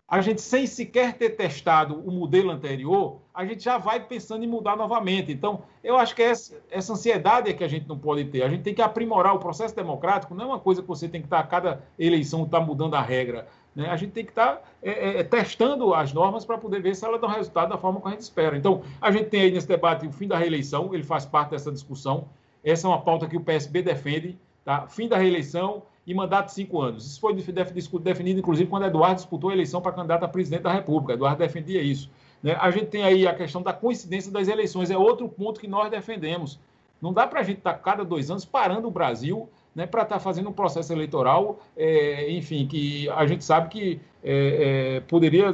A 0.05 0.19
gente, 0.19 0.41
sem 0.41 0.67
sequer 0.67 1.17
ter 1.17 1.29
testado 1.29 1.95
o 1.95 2.11
modelo 2.11 2.51
anterior, 2.51 3.19
a 3.33 3.45
gente 3.45 3.63
já 3.63 3.77
vai 3.77 4.05
pensando 4.05 4.43
em 4.43 4.47
mudar 4.47 4.75
novamente. 4.75 5.31
Então, 5.31 5.61
eu 5.81 5.95
acho 5.95 6.13
que 6.13 6.23
essa, 6.23 6.61
essa 6.69 6.91
ansiedade 6.91 7.49
é 7.49 7.53
que 7.53 7.63
a 7.63 7.69
gente 7.69 7.87
não 7.87 7.97
pode 7.97 8.25
ter. 8.25 8.43
A 8.43 8.49
gente 8.49 8.63
tem 8.63 8.73
que 8.73 8.81
aprimorar 8.81 9.33
o 9.33 9.39
processo 9.39 9.73
democrático, 9.73 10.35
não 10.35 10.43
é 10.43 10.47
uma 10.47 10.59
coisa 10.59 10.81
que 10.81 10.87
você 10.89 11.07
tem 11.07 11.21
que 11.21 11.27
estar, 11.27 11.39
a 11.39 11.43
cada 11.43 11.83
eleição, 11.97 12.43
estar 12.43 12.59
tá 12.59 12.65
mudando 12.65 12.95
a 12.95 13.01
regra. 13.01 13.47
Né? 13.77 13.87
A 13.87 13.95
gente 13.95 14.11
tem 14.11 14.25
que 14.25 14.31
estar 14.31 14.55
tá, 14.55 14.61
é, 14.83 15.19
é, 15.19 15.23
testando 15.23 15.93
as 15.93 16.11
normas 16.11 16.43
para 16.43 16.57
poder 16.57 16.81
ver 16.81 16.95
se 16.95 17.05
elas 17.05 17.21
dão 17.21 17.29
resultado 17.29 17.69
da 17.69 17.77
forma 17.77 18.01
que 18.01 18.07
a 18.09 18.11
gente 18.11 18.21
espera. 18.21 18.57
Então, 18.57 18.81
a 18.99 19.09
gente 19.11 19.29
tem 19.29 19.41
aí 19.41 19.51
nesse 19.51 19.67
debate 19.67 20.05
o 20.05 20.11
fim 20.11 20.27
da 20.27 20.37
reeleição, 20.37 20.93
ele 20.93 21.03
faz 21.03 21.25
parte 21.25 21.51
dessa 21.51 21.71
discussão. 21.71 22.27
Essa 22.63 22.87
é 22.87 22.89
uma 22.89 22.99
pauta 22.99 23.27
que 23.27 23.37
o 23.37 23.41
PSB 23.41 23.81
defende 23.81 24.37
Tá? 24.67 24.85
Fim 24.85 25.07
da 25.07 25.17
reeleição 25.17 25.83
e 26.05 26.13
mandato 26.13 26.47
de 26.47 26.51
cinco 26.51 26.81
anos. 26.81 27.05
Isso 27.05 27.21
foi 27.21 27.33
definido, 27.33 28.41
inclusive, 28.41 28.69
quando 28.69 28.85
Eduardo 28.85 29.15
disputou 29.15 29.49
a 29.49 29.53
eleição 29.53 29.81
para 29.81 29.93
candidato 29.93 30.23
a 30.23 30.27
presidente 30.27 30.63
da 30.63 30.73
República. 30.73 31.13
Eduardo 31.13 31.39
defendia 31.39 31.81
isso. 31.81 32.11
Né? 32.43 32.53
A 32.59 32.69
gente 32.69 32.87
tem 32.87 33.01
aí 33.01 33.25
a 33.25 33.33
questão 33.33 33.61
da 33.61 33.71
coincidência 33.71 34.29
das 34.29 34.49
eleições, 34.49 34.91
é 34.91 34.97
outro 34.97 35.29
ponto 35.29 35.57
que 35.57 35.69
nós 35.69 35.89
defendemos. 35.89 36.59
Não 37.01 37.13
dá 37.13 37.25
para 37.25 37.39
a 37.39 37.43
gente 37.43 37.59
estar 37.59 37.75
tá, 37.75 37.79
cada 37.79 38.03
dois 38.03 38.29
anos 38.29 38.43
parando 38.43 38.89
o 38.89 38.91
Brasil 38.91 39.47
né, 39.77 39.85
para 39.85 40.01
estar 40.01 40.15
tá 40.15 40.19
fazendo 40.19 40.49
um 40.49 40.53
processo 40.53 40.91
eleitoral, 40.91 41.59
é, 41.77 42.31
enfim, 42.31 42.65
que 42.65 43.07
a 43.11 43.27
gente 43.27 43.43
sabe 43.43 43.69
que 43.69 44.01
é, 44.23 44.95
é, 44.95 44.99
poderia 45.01 45.53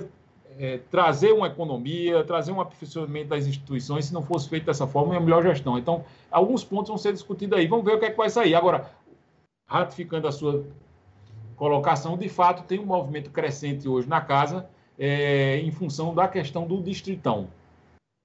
é, 0.57 0.79
trazer 0.89 1.33
uma 1.33 1.47
economia, 1.47 2.23
trazer 2.23 2.53
um 2.53 2.61
aperfeiçoamento 2.61 3.27
das 3.27 3.45
instituições, 3.45 4.05
se 4.05 4.13
não 4.13 4.23
fosse 4.23 4.47
feito 4.47 4.65
dessa 4.65 4.87
forma, 4.87 5.13
é 5.13 5.17
a 5.17 5.19
melhor 5.19 5.43
gestão. 5.43 5.77
Então, 5.77 6.05
alguns 6.31 6.63
pontos 6.63 6.87
vão 6.87 6.97
ser 6.97 7.11
discutidos 7.11 7.59
aí. 7.59 7.67
Vamos 7.67 7.83
ver 7.83 7.95
o 7.95 7.99
que 7.99 8.05
é 8.05 8.11
que 8.11 8.15
vai 8.15 8.29
sair. 8.29 8.55
Agora, 8.55 8.89
ratificando 9.67 10.25
a 10.25 10.31
sua 10.31 10.63
colocação, 11.57 12.17
de 12.17 12.29
fato 12.29 12.63
tem 12.63 12.79
um 12.79 12.85
movimento 12.85 13.29
crescente 13.29 13.89
hoje 13.89 14.07
na 14.07 14.21
casa 14.21 14.69
é, 14.97 15.57
em 15.57 15.69
função 15.69 16.15
da 16.15 16.29
questão 16.29 16.65
do 16.65 16.81
distritão. 16.81 17.49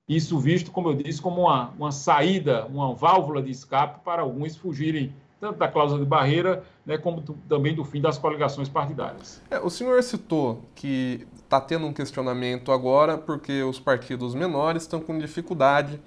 Isso 0.09 0.39
visto, 0.39 0.71
como 0.71 0.91
eu 0.91 0.95
disse, 0.95 1.21
como 1.21 1.41
uma, 1.43 1.71
uma 1.71 1.91
saída, 1.91 2.67
uma 2.67 2.95
válvula 2.95 3.43
de 3.43 3.51
escape 3.51 3.99
para 4.05 4.23
alguns 4.23 4.57
fugirem 4.57 5.13
tanto 5.41 5.59
da 5.59 5.69
cláusula 5.69 6.01
de 6.01 6.07
barreira, 6.07 6.65
né, 6.85 6.99
como 6.99 7.21
do, 7.21 7.35
também 7.49 7.75
do 7.75 7.85
fim 7.85 8.01
das 8.01 8.19
coligações 8.19 8.69
partidárias. 8.69 9.41
É, 9.51 9.59
o 9.61 9.71
senhor 9.71 10.03
citou 10.03 10.65
que 10.75 11.27
está 11.37 11.61
tendo 11.61 11.87
um 11.87 11.93
questionamento 11.93 12.73
agora 12.73 13.17
porque 13.17 13.63
os 13.63 13.79
partidos 13.79 14.35
menores 14.35 14.83
estão 14.83 15.01
com 15.01 15.19
dificuldade 15.19 16.01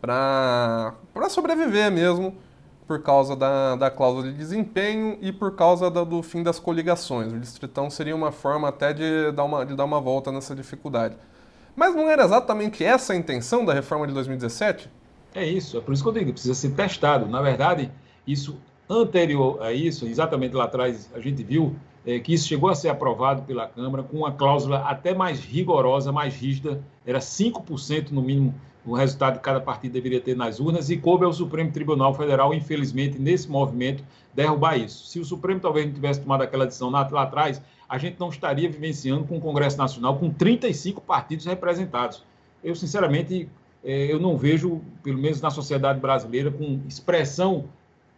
para 0.00 0.94
sobreviver 1.28 1.90
mesmo 1.90 2.34
por 2.86 3.02
causa 3.02 3.36
da, 3.36 3.76
da 3.76 3.90
cláusula 3.90 4.32
de 4.32 4.32
desempenho 4.32 5.18
e 5.20 5.30
por 5.30 5.54
causa 5.54 5.90
da, 5.90 6.02
do 6.04 6.22
fim 6.22 6.42
das 6.42 6.58
coligações. 6.58 7.30
O 7.30 7.38
distritão 7.38 7.90
seria 7.90 8.16
uma 8.16 8.32
forma 8.32 8.68
até 8.68 8.94
de 8.94 9.30
dar 9.32 9.44
uma, 9.44 9.66
de 9.66 9.74
dar 9.74 9.84
uma 9.84 10.00
volta 10.00 10.32
nessa 10.32 10.54
dificuldade. 10.54 11.14
Mas 11.76 11.94
não 11.94 12.08
era 12.08 12.24
exatamente 12.24 12.82
essa 12.82 13.12
a 13.12 13.16
intenção 13.16 13.64
da 13.64 13.74
reforma 13.74 14.06
de 14.06 14.14
2017? 14.14 14.90
É 15.34 15.46
isso, 15.46 15.76
é 15.76 15.80
por 15.82 15.92
isso 15.92 16.02
que 16.02 16.08
eu 16.08 16.12
digo, 16.14 16.32
precisa 16.32 16.54
ser 16.54 16.70
testado. 16.70 17.26
Na 17.26 17.42
verdade, 17.42 17.92
isso 18.26 18.58
Anterior 18.88 19.62
a 19.62 19.72
isso, 19.72 20.06
exatamente 20.06 20.54
lá 20.54 20.64
atrás, 20.64 21.10
a 21.14 21.20
gente 21.20 21.42
viu 21.42 21.76
é, 22.06 22.18
que 22.18 22.32
isso 22.32 22.48
chegou 22.48 22.70
a 22.70 22.74
ser 22.74 22.88
aprovado 22.88 23.42
pela 23.42 23.66
Câmara 23.66 24.02
com 24.02 24.18
uma 24.18 24.32
cláusula 24.32 24.78
até 24.78 25.12
mais 25.12 25.40
rigorosa, 25.40 26.10
mais 26.10 26.34
rígida, 26.34 26.82
era 27.04 27.18
5% 27.18 28.10
no 28.10 28.22
mínimo 28.22 28.54
o 28.86 28.94
resultado 28.94 29.36
que 29.36 29.44
cada 29.44 29.60
partido 29.60 29.92
deveria 29.92 30.20
ter 30.20 30.34
nas 30.34 30.58
urnas, 30.58 30.88
e 30.88 30.96
coube 30.96 31.24
ao 31.24 31.32
Supremo 31.32 31.70
Tribunal 31.70 32.14
Federal, 32.14 32.54
infelizmente, 32.54 33.18
nesse 33.18 33.50
movimento, 33.50 34.02
derrubar 34.34 34.78
isso. 34.78 35.06
Se 35.06 35.20
o 35.20 35.24
Supremo 35.24 35.60
talvez 35.60 35.84
não 35.84 35.92
tivesse 35.92 36.22
tomado 36.22 36.42
aquela 36.42 36.64
decisão 36.64 36.88
lá, 36.88 37.06
lá 37.10 37.22
atrás, 37.24 37.60
a 37.86 37.98
gente 37.98 38.18
não 38.18 38.30
estaria 38.30 38.70
vivenciando 38.70 39.24
com 39.24 39.36
o 39.36 39.40
Congresso 39.40 39.76
Nacional 39.76 40.16
com 40.16 40.30
35 40.30 41.02
partidos 41.02 41.44
representados. 41.44 42.22
Eu, 42.64 42.74
sinceramente, 42.74 43.48
é, 43.84 44.12
eu 44.12 44.18
não 44.18 44.38
vejo, 44.38 44.80
pelo 45.02 45.18
menos 45.18 45.40
na 45.40 45.50
sociedade 45.50 46.00
brasileira, 46.00 46.50
com 46.50 46.80
expressão 46.88 47.66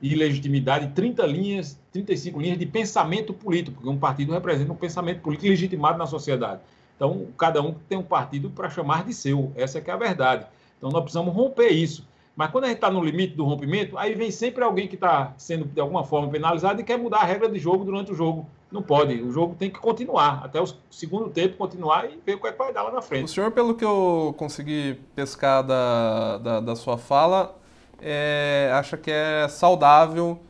e 0.01 0.15
legitimidade 0.15 0.93
30 0.95 1.27
linhas, 1.27 1.79
35 1.93 2.41
linhas 2.41 2.59
de 2.59 2.67
pensamento 2.67 3.35
político, 3.35 3.77
porque 3.77 3.89
um 3.89 3.99
partido 3.99 4.33
representa 4.33 4.73
um 4.73 4.77
pensamento 4.77 5.21
político 5.21 5.49
legitimado 5.49 5.99
na 5.99 6.07
sociedade. 6.07 6.61
Então, 6.97 7.27
cada 7.37 7.63
um 7.63 7.75
tem 7.89 7.99
um 7.99 8.03
partido 8.03 8.51
para 8.51 8.69
chamar 8.69 9.05
de 9.05 9.15
seu, 9.15 9.53
essa 9.57 9.79
é 9.79 9.81
que 9.81 9.91
é 9.91 9.95
a 9.95 9.97
verdade. 9.97 10.47
Então, 10.79 10.91
nós 10.91 11.03
precisamos 11.03 11.35
romper 11.35 11.69
isso. 11.69 12.09
Mas 12.37 12.51
quando 12.51 12.65
a 12.65 12.69
gente 12.69 12.77
está 12.77 12.91
no 12.91 13.05
limite 13.05 13.35
do 13.35 13.45
rompimento, 13.45 13.99
aí 13.99 14.15
vem 14.15 14.31
sempre 14.31 14.65
alguém 14.65 14.89
que 14.89 14.95
está 14.95 15.35
sendo, 15.37 15.67
de 15.67 15.81
alguma 15.81 16.05
forma, 16.05 16.29
penalizado 16.29 16.81
e 16.81 16.85
quer 16.85 16.97
mudar 16.97 17.19
a 17.19 17.25
regra 17.25 17.49
de 17.49 17.59
jogo 17.59 17.85
durante 17.85 18.13
o 18.13 18.15
jogo. 18.15 18.47
Não 18.73 18.83
pode. 18.83 19.21
O 19.21 19.31
jogo 19.33 19.55
tem 19.59 19.69
que 19.69 19.79
continuar, 19.79 20.43
até 20.45 20.61
o 20.61 20.67
segundo 20.91 21.29
tempo 21.29 21.57
continuar 21.57 22.07
e 22.07 22.19
ver 22.25 22.37
o 22.37 22.41
que, 22.41 22.47
é 22.47 22.53
que 22.53 22.59
vai 22.59 22.73
dar 22.73 22.85
lá 22.85 22.93
na 22.93 23.03
frente. 23.03 23.25
O 23.25 23.29
senhor, 23.29 23.51
pelo 23.51 23.75
que 23.75 23.85
eu 23.85 24.35
consegui 24.39 24.99
pescar 25.15 25.63
da, 25.63 26.39
da, 26.39 26.61
da 26.61 26.77
sua 26.77 26.97
fala, 26.97 27.60
é, 28.01 28.71
acha 28.73 28.97
que 28.97 29.11
é 29.11 29.47
saudável 29.49 30.41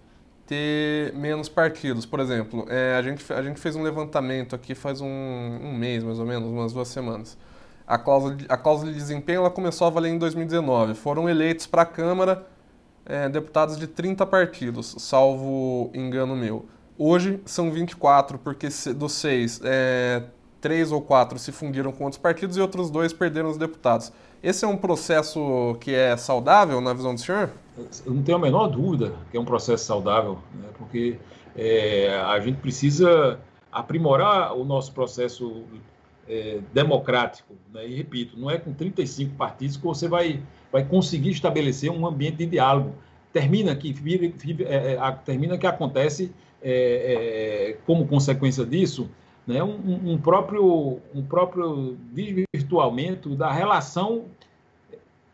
ter 0.47 1.13
menos 1.15 1.49
partidos. 1.49 2.05
Por 2.05 2.21
exemplo, 2.21 2.67
é, 2.69 2.97
a, 2.97 3.03
gente, 3.03 3.33
a 3.33 3.43
gente 3.43 3.61
fez 3.61 3.77
um 3.77 3.83
levantamento 3.83 4.55
aqui 4.57 4.75
faz 4.75 5.01
um, 5.01 5.07
um 5.07 5.73
mês, 5.73 6.03
mais 6.03 6.19
ou 6.19 6.27
menos, 6.27 6.49
umas 6.49 6.73
duas 6.73 6.89
semanas. 6.89 7.39
A 7.87 7.99
cláusula, 7.99 8.35
de, 8.35 8.47
a 8.49 8.57
cláusula 8.57 8.91
de 8.93 8.99
desempenho 8.99 9.41
ela 9.41 9.51
começou 9.51 9.87
a 9.87 9.91
valer 9.91 10.11
em 10.11 10.19
2019. 10.19 10.95
Foram 10.95 11.29
eleitos 11.29 11.67
para 11.67 11.83
a 11.83 11.87
Câmara 11.87 12.47
é, 13.05 13.29
deputados 13.29 13.77
de 13.77 13.87
30 13.87 14.27
partidos, 14.27 14.95
salvo 14.99 15.91
engano 15.95 16.37
meu. 16.37 16.67
Hoje 16.99 17.41
são 17.47 17.71
24, 17.71 18.39
porque 18.39 18.69
dos 18.95 19.13
seis, 19.13 19.61
é, 19.65 20.23
três 20.61 20.93
ou 20.93 21.01
quatro 21.01 21.39
se 21.39 21.51
fundiram 21.53 21.91
com 21.93 22.05
outros 22.05 22.21
partidos 22.21 22.57
e 22.57 22.61
outros 22.61 22.91
dois 22.91 23.13
perderam 23.13 23.51
os 23.51 23.57
deputados. 23.57 24.13
Esse 24.43 24.65
é 24.65 24.69
um 24.69 24.77
processo 24.77 25.77
que 25.81 25.95
é 25.95 26.17
saudável 26.17 26.81
na 26.81 26.93
visão 26.93 27.15
do 27.15 27.21
senhor? 27.21 27.51
Eu 28.05 28.15
não 28.15 28.23
tenho 28.23 28.39
a 28.39 28.41
menor 28.41 28.69
dúvida 28.69 29.15
que 29.31 29.37
é 29.37 29.41
um 29.41 29.45
processo 29.45 29.85
saudável, 29.85 30.39
né? 30.55 30.69
porque 30.79 31.19
é, 31.57 32.19
a 32.27 32.39
gente 32.41 32.59
precisa 32.59 33.39
aprimorar 33.73 34.55
o 34.57 34.65
nosso 34.65 34.93
processo 34.93 35.65
é, 36.29 36.61
democrático. 36.73 37.55
Né? 37.73 37.89
E 37.89 37.95
repito, 37.97 38.39
não 38.39 38.51
é 38.51 38.59
com 38.59 38.73
35 38.73 39.35
partidos 39.37 39.77
que 39.77 39.85
você 39.85 40.09
vai, 40.09 40.43
vai 40.71 40.85
conseguir 40.85 41.31
estabelecer 41.31 41.91
um 41.91 42.07
ambiente 42.07 42.37
de 42.37 42.47
diálogo. 42.47 42.95
Termina 43.33 43.75
que, 43.77 43.95
é, 44.67 44.95
é 44.95 45.13
termina 45.25 45.57
que 45.57 45.67
acontece 45.67 46.33
é, 46.63 47.73
é, 47.73 47.77
como 47.87 48.07
consequência 48.07 48.65
disso 48.65 49.09
né, 49.51 49.65
um, 49.65 50.13
um, 50.13 50.17
próprio, 50.17 51.01
um 51.13 51.23
próprio 51.25 51.97
desvirtuamento 52.13 53.35
da 53.35 53.51
relação 53.51 54.27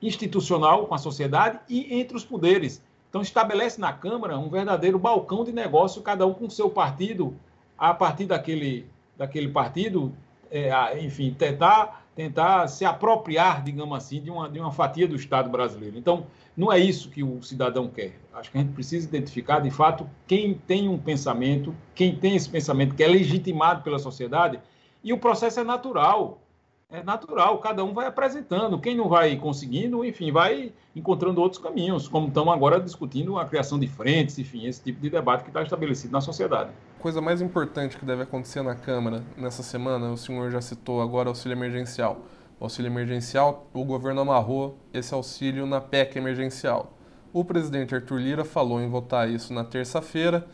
institucional 0.01 0.87
com 0.87 0.95
a 0.95 0.99
sociedade 0.99 1.61
e 1.69 2.01
entre 2.01 2.17
os 2.17 2.25
poderes. 2.25 2.83
Então, 3.11 3.21
estabelece 3.21 3.79
na 3.79 3.93
Câmara 3.93 4.39
um 4.39 4.49
verdadeiro 4.49 4.99
balcão 4.99 5.45
de 5.45 5.53
negócio, 5.53 6.01
cada 6.01 6.27
um 6.27 6.33
com 6.33 6.49
seu 6.49 6.71
partido, 6.71 7.37
a 7.77 7.93
partir 7.93 8.25
daquele, 8.25 8.87
daquele 9.19 9.49
partido, 9.49 10.15
é, 10.51 10.99
enfim, 10.99 11.35
tentar, 11.39 12.06
tentar 12.17 12.67
se 12.69 12.83
apropriar, 12.83 13.63
digamos 13.63 13.95
assim, 13.97 14.23
de 14.23 14.31
uma, 14.31 14.49
de 14.49 14.59
uma 14.59 14.73
fatia 14.73 15.07
do 15.07 15.15
Estado 15.15 15.51
brasileiro. 15.51 15.99
Então, 15.99 16.27
não 16.57 16.73
é 16.73 16.79
isso 16.79 17.11
que 17.11 17.23
o 17.23 17.43
cidadão 17.43 17.89
quer. 17.89 18.19
Acho 18.33 18.51
que 18.51 18.57
a 18.57 18.63
gente 18.63 18.73
precisa 18.73 19.07
identificar, 19.07 19.61
de 19.61 19.71
fato, 19.71 20.09
quem 20.27 20.55
tem 20.55 20.89
um 20.89 20.97
pensamento, 20.97 21.75
quem 21.95 22.17
tem 22.17 22.35
esse 22.35 22.49
pensamento 22.49 22.95
que 22.95 23.05
é 23.05 23.07
legitimado 23.07 23.83
pela 23.83 23.99
sociedade, 23.99 24.59
e 25.05 25.13
o 25.13 25.19
processo 25.19 25.61
é 25.61 25.65
natural. 25.65 26.41
É 26.89 27.03
natural, 27.03 27.59
cada 27.59 27.85
um 27.85 27.93
vai 27.93 28.07
apresentando. 28.07 28.81
Quem 28.81 28.97
não 28.97 29.09
vai 29.09 29.37
conseguindo, 29.37 30.05
enfim, 30.05 30.31
vai 30.31 30.73
encontrando 30.95 31.41
outros 31.41 31.61
caminhos, 31.61 32.07
como 32.07 32.29
estamos 32.29 32.55
agora 32.55 32.81
discutindo 32.81 33.39
a 33.39 33.45
criação 33.45 33.79
de 33.79 33.89
frentes, 33.89 34.39
enfim, 34.39 34.67
esse 34.67 34.83
tipo 34.83 35.01
de 35.01 35.11
debate 35.11 35.43
que 35.43 35.51
está 35.51 35.63
estabelecido 35.63 36.13
na 36.13 36.21
sociedade. 36.21 36.71
Coisa 37.01 37.21
mais 37.21 37.43
importante 37.43 37.97
que 37.97 38.05
deve 38.05 38.23
acontecer 38.23 38.63
na 38.63 38.77
Câmara 38.77 39.25
nessa 39.37 39.63
semana, 39.63 40.11
o 40.11 40.17
senhor 40.17 40.51
já 40.51 40.61
citou 40.61 41.03
agora, 41.03 41.29
auxílio 41.29 41.57
emergencial 41.57 42.21
auxílio 42.61 42.91
emergencial, 42.91 43.69
o 43.73 43.85
governo 43.85 44.23
amarrou 44.23 44.79
esse 44.93 45.13
auxílio 45.13 45.67
na 45.67 45.81
PEC 45.81 46.17
emergencial. 46.17 46.93
O 47.33 47.45
presidente 47.45 47.95
Arthur 47.95 48.19
Lira 48.19 48.45
falou 48.45 48.81
em 48.81 48.89
votar 48.89 49.29
isso 49.29 49.53
na 49.53 49.65
terça-feira 49.65 50.47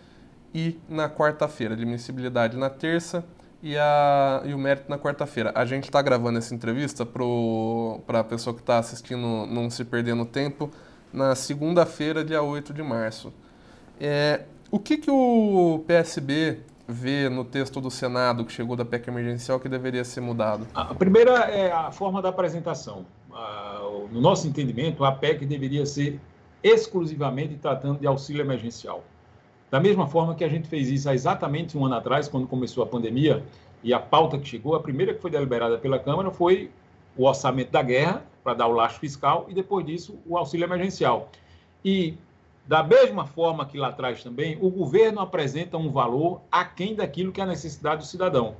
e 0.52 0.78
na 0.88 1.08
quarta-feira, 1.08 1.74
admissibilidade 1.74 2.56
na 2.56 2.68
terça 2.68 3.24
e, 3.62 3.78
a, 3.78 4.42
e 4.44 4.52
o 4.52 4.58
mérito 4.58 4.90
na 4.90 4.98
quarta-feira. 4.98 5.52
A 5.54 5.64
gente 5.64 5.84
está 5.84 6.02
gravando 6.02 6.38
essa 6.38 6.54
entrevista 6.54 7.06
para 7.06 8.20
a 8.20 8.24
pessoa 8.24 8.54
que 8.54 8.60
está 8.60 8.78
assistindo 8.78 9.46
não 9.46 9.70
se 9.70 9.84
perder 9.84 10.14
no 10.14 10.26
tempo, 10.26 10.70
na 11.12 11.34
segunda-feira, 11.34 12.24
dia 12.24 12.42
8 12.42 12.74
de 12.74 12.82
março. 12.82 13.32
É, 14.00 14.42
o 14.70 14.78
que, 14.78 14.96
que 14.96 15.10
o 15.10 15.84
PSB 15.86 16.60
vê 16.88 17.28
no 17.28 17.44
texto 17.44 17.80
do 17.80 17.90
Senado 17.90 18.44
que 18.44 18.52
chegou 18.52 18.74
da 18.74 18.84
PEC 18.84 19.08
emergencial 19.08 19.60
que 19.60 19.68
deveria 19.68 20.04
ser 20.04 20.20
mudado? 20.20 20.66
A 20.74 20.94
primeira 20.94 21.32
é 21.50 21.70
a 21.70 21.92
forma 21.92 22.20
da 22.20 22.30
apresentação. 22.30 23.06
No 24.10 24.20
nosso 24.20 24.46
entendimento, 24.48 25.04
a 25.04 25.12
PEC 25.12 25.46
deveria 25.46 25.86
ser 25.86 26.20
exclusivamente 26.62 27.54
tratando 27.56 28.00
de 28.00 28.06
auxílio 28.06 28.42
emergencial. 28.42 29.04
Da 29.72 29.80
mesma 29.80 30.06
forma 30.06 30.34
que 30.34 30.44
a 30.44 30.48
gente 30.50 30.68
fez 30.68 30.90
isso 30.90 31.08
há 31.08 31.14
exatamente 31.14 31.78
um 31.78 31.86
ano 31.86 31.94
atrás, 31.94 32.28
quando 32.28 32.46
começou 32.46 32.84
a 32.84 32.86
pandemia, 32.86 33.42
e 33.82 33.94
a 33.94 33.98
pauta 33.98 34.38
que 34.38 34.46
chegou, 34.46 34.74
a 34.74 34.80
primeira 34.80 35.14
que 35.14 35.22
foi 35.22 35.30
deliberada 35.30 35.78
pela 35.78 35.98
Câmara 35.98 36.30
foi 36.30 36.70
o 37.16 37.24
orçamento 37.24 37.70
da 37.70 37.82
guerra, 37.82 38.22
para 38.44 38.52
dar 38.52 38.66
o 38.66 38.72
laço 38.72 39.00
fiscal, 39.00 39.46
e 39.48 39.54
depois 39.54 39.86
disso 39.86 40.18
o 40.26 40.36
auxílio 40.36 40.66
emergencial. 40.66 41.30
E 41.82 42.18
da 42.66 42.82
mesma 42.82 43.24
forma 43.24 43.64
que 43.64 43.78
lá 43.78 43.88
atrás 43.88 44.22
também, 44.22 44.58
o 44.60 44.68
governo 44.68 45.20
apresenta 45.20 45.78
um 45.78 45.90
valor 45.90 46.42
aquém 46.52 46.94
daquilo 46.94 47.32
que 47.32 47.40
é 47.40 47.44
a 47.44 47.46
necessidade 47.46 48.02
do 48.02 48.06
cidadão. 48.06 48.54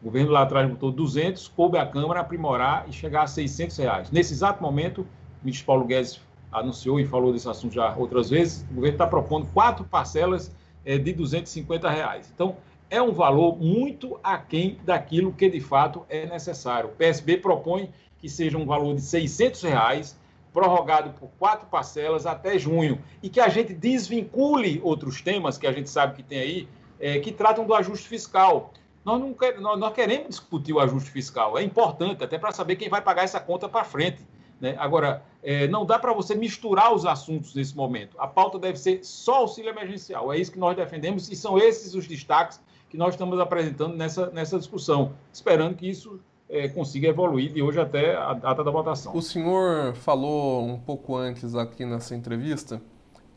O 0.00 0.04
governo 0.04 0.30
lá 0.30 0.42
atrás 0.42 0.70
botou 0.70 0.92
200, 0.92 1.48
coube 1.48 1.78
a 1.78 1.84
Câmara 1.84 2.20
aprimorar 2.20 2.86
e 2.88 2.92
chegar 2.92 3.24
a 3.24 3.26
600 3.26 3.76
reais. 3.76 4.10
Nesse 4.12 4.32
exato 4.32 4.62
momento, 4.62 5.00
o 5.00 5.06
ministro 5.42 5.66
Paulo 5.66 5.84
Guedes 5.84 6.20
anunciou 6.54 7.00
e 7.00 7.04
falou 7.04 7.32
desse 7.32 7.48
assunto 7.48 7.74
já 7.74 7.94
outras 7.96 8.30
vezes, 8.30 8.62
o 8.70 8.74
governo 8.74 8.94
está 8.94 9.06
propondo 9.06 9.46
quatro 9.52 9.84
parcelas 9.84 10.54
é, 10.84 10.96
de 10.96 11.12
250 11.12 11.90
reais. 11.90 12.30
Então, 12.32 12.56
é 12.88 13.02
um 13.02 13.12
valor 13.12 13.56
muito 13.58 14.18
aquém 14.22 14.78
daquilo 14.84 15.32
que 15.32 15.50
de 15.50 15.60
fato 15.60 16.04
é 16.08 16.26
necessário. 16.26 16.90
O 16.90 16.92
PSB 16.92 17.38
propõe 17.38 17.90
que 18.18 18.28
seja 18.28 18.56
um 18.56 18.64
valor 18.64 18.94
de 18.94 19.00
600 19.00 19.62
reais, 19.62 20.18
prorrogado 20.52 21.10
por 21.18 21.28
quatro 21.38 21.66
parcelas 21.66 22.24
até 22.24 22.58
junho, 22.58 23.00
e 23.22 23.28
que 23.28 23.40
a 23.40 23.48
gente 23.48 23.74
desvincule 23.74 24.80
outros 24.84 25.20
temas 25.20 25.58
que 25.58 25.66
a 25.66 25.72
gente 25.72 25.90
sabe 25.90 26.14
que 26.14 26.22
tem 26.22 26.38
aí, 26.38 26.68
é, 27.00 27.18
que 27.18 27.32
tratam 27.32 27.66
do 27.66 27.74
ajuste 27.74 28.08
fiscal. 28.08 28.72
Nós, 29.04 29.20
não 29.20 29.90
queremos 29.92 30.28
discutir 30.28 30.72
o 30.72 30.80
ajuste 30.80 31.10
fiscal, 31.10 31.58
é 31.58 31.62
importante, 31.62 32.22
até 32.24 32.38
para 32.38 32.52
saber 32.52 32.76
quem 32.76 32.88
vai 32.88 33.02
pagar 33.02 33.24
essa 33.24 33.40
conta 33.40 33.68
para 33.68 33.84
frente. 33.84 34.22
Né? 34.64 34.74
Agora, 34.78 35.22
é, 35.42 35.68
não 35.68 35.84
dá 35.84 35.98
para 35.98 36.14
você 36.14 36.34
misturar 36.34 36.94
os 36.94 37.04
assuntos 37.04 37.54
nesse 37.54 37.76
momento. 37.76 38.18
A 38.18 38.26
pauta 38.26 38.58
deve 38.58 38.78
ser 38.78 39.04
só 39.04 39.40
auxílio 39.40 39.68
emergencial. 39.68 40.32
É 40.32 40.38
isso 40.38 40.50
que 40.50 40.58
nós 40.58 40.74
defendemos 40.74 41.30
e 41.30 41.36
são 41.36 41.58
esses 41.58 41.94
os 41.94 42.06
destaques 42.06 42.58
que 42.88 42.96
nós 42.96 43.12
estamos 43.12 43.38
apresentando 43.38 43.94
nessa, 43.94 44.30
nessa 44.30 44.58
discussão, 44.58 45.12
esperando 45.30 45.74
que 45.74 45.86
isso 45.86 46.18
é, 46.48 46.66
consiga 46.66 47.08
evoluir 47.08 47.52
de 47.52 47.60
hoje 47.60 47.78
até 47.78 48.16
a 48.16 48.32
data 48.32 48.64
da 48.64 48.70
votação. 48.70 49.14
O 49.14 49.20
senhor 49.20 49.94
falou 49.96 50.66
um 50.66 50.80
pouco 50.80 51.14
antes 51.14 51.54
aqui 51.54 51.84
nessa 51.84 52.14
entrevista 52.14 52.80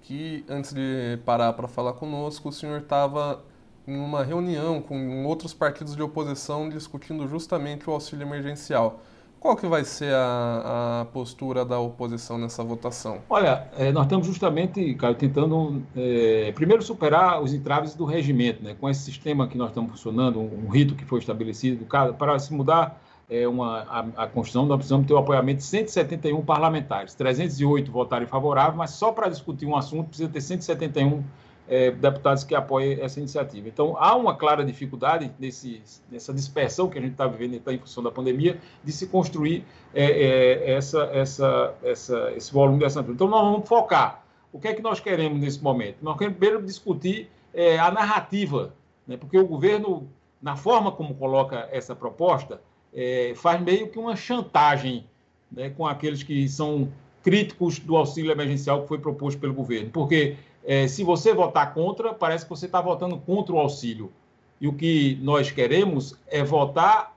que, 0.02 0.46
antes 0.48 0.74
de 0.74 1.20
parar 1.26 1.52
para 1.52 1.68
falar 1.68 1.92
conosco, 1.92 2.48
o 2.48 2.54
senhor 2.54 2.80
estava 2.80 3.44
em 3.86 3.98
uma 3.98 4.24
reunião 4.24 4.82
com 4.82 5.26
outros 5.26 5.54
partidos 5.54 5.94
de 5.94 6.02
oposição 6.02 6.70
discutindo 6.70 7.28
justamente 7.28 7.90
o 7.90 7.92
auxílio 7.94 8.26
emergencial. 8.26 9.02
Qual 9.40 9.56
que 9.56 9.68
vai 9.68 9.84
ser 9.86 10.14
a, 10.14 11.02
a 11.02 11.06
postura 11.06 11.64
da 11.64 11.80
oposição 11.80 12.38
nessa 12.38 12.64
votação? 12.64 13.20
Olha, 13.30 13.68
é, 13.78 13.92
nós 13.92 14.04
estamos 14.06 14.26
justamente, 14.26 14.94
Caio, 14.96 15.16
tentando 15.16 15.84
é, 15.96 16.52
primeiro 16.54 16.82
superar 16.82 17.42
os 17.42 17.54
entraves 17.54 17.94
do 17.94 18.04
regimento, 18.04 18.64
né? 18.64 18.76
com 18.80 18.90
esse 18.90 19.02
sistema 19.02 19.48
que 19.48 19.58
nós 19.58 19.70
estamos 19.70 19.92
funcionando, 19.92 20.40
um, 20.40 20.66
um 20.66 20.70
rito 20.70 20.96
que 20.96 21.06
foi 21.06 21.20
estabelecido, 21.20 21.86
para 22.18 22.40
se 22.40 22.54
mudar 22.54 23.02
é, 23.30 23.48
uma, 23.48 23.80
a, 23.82 24.24
a 24.24 24.28
Constituição, 24.28 24.66
nós 24.66 24.78
precisamos 24.78 25.06
ter 25.06 25.14
o 25.14 25.18
apoiamento 25.18 25.58
de 25.58 25.66
171 25.66 26.44
parlamentares, 26.44 27.14
308 27.14 27.92
votarem 27.92 28.28
favorável, 28.28 28.78
mas 28.78 28.92
só 28.92 29.12
para 29.12 29.30
discutir 29.30 29.66
um 29.66 29.76
assunto 29.76 30.08
precisa 30.08 30.30
ter 30.30 30.42
171 30.42 31.24
é, 31.68 31.92
deputados 31.92 32.44
que 32.44 32.56
apoiem 32.56 33.00
essa 33.02 33.20
iniciativa. 33.20 33.68
Então, 33.68 33.96
há 33.98 34.16
uma 34.16 34.36
clara 34.36 34.64
dificuldade 34.64 35.32
nesse, 35.38 35.82
nessa 36.10 36.34
dispersão 36.34 36.90
que 36.90 36.98
a 36.98 37.02
gente 37.02 37.12
está 37.12 37.28
vivendo 37.28 37.60
tá, 37.62 37.74
em 37.74 37.78
função 37.78 38.02
da 38.04 38.12
pandemia, 38.12 38.60
de 38.84 38.92
se 38.92 39.08
construir 39.08 39.66
é, 39.94 40.06
é, 40.06 40.72
essa, 40.72 41.04
essa, 41.14 41.76
essa, 41.84 42.32
esse 42.36 42.52
volume 42.54 42.80
dessa 42.80 43.02
Então, 43.02 43.28
nós 43.28 43.42
vamos 43.42 43.68
focar. 43.68 44.24
O 44.52 44.60
que 44.60 44.70
é 44.70 44.74
que 44.74 44.82
nós 44.82 45.00
queremos 45.00 45.40
nesse 45.40 45.62
momento? 45.62 45.98
Nós 46.02 46.18
queremos 46.18 46.38
primeiro 46.40 46.66
discutir 46.66 47.30
é, 47.54 47.78
a 47.78 47.92
narrativa, 47.92 48.74
né? 49.06 49.18
porque 49.18 49.38
o 49.38 49.46
governo, 49.46 50.10
na 50.42 50.56
forma 50.56 50.92
como 50.92 51.16
coloca 51.16 51.68
essa 51.72 51.96
proposta, 51.96 52.62
é, 52.94 53.34
faz 53.36 53.62
meio 53.62 53.90
que 53.90 54.00
uma 54.00 54.16
chantagem 54.16 55.06
né, 55.52 55.70
com 55.70 55.86
aqueles 55.86 56.24
que 56.24 56.48
são 56.48 56.90
críticos 57.24 57.80
do 57.80 57.98
auxílio 57.98 58.32
emergencial 58.32 58.84
que 58.84 58.88
foi 58.88 59.00
proposto 59.00 59.40
pelo 59.40 59.54
governo. 59.54 59.90
Porque 59.90 60.38
é, 60.68 60.86
se 60.86 61.02
você 61.02 61.34
votar 61.34 61.74
contra, 61.74 62.14
parece 62.14 62.44
que 62.44 62.50
você 62.50 62.66
está 62.66 62.82
votando 62.82 63.18
contra 63.18 63.56
o 63.56 63.58
auxílio. 63.58 64.12
E 64.60 64.68
o 64.68 64.74
que 64.74 65.18
nós 65.22 65.50
queremos 65.50 66.20
é 66.28 66.44
votar 66.44 67.16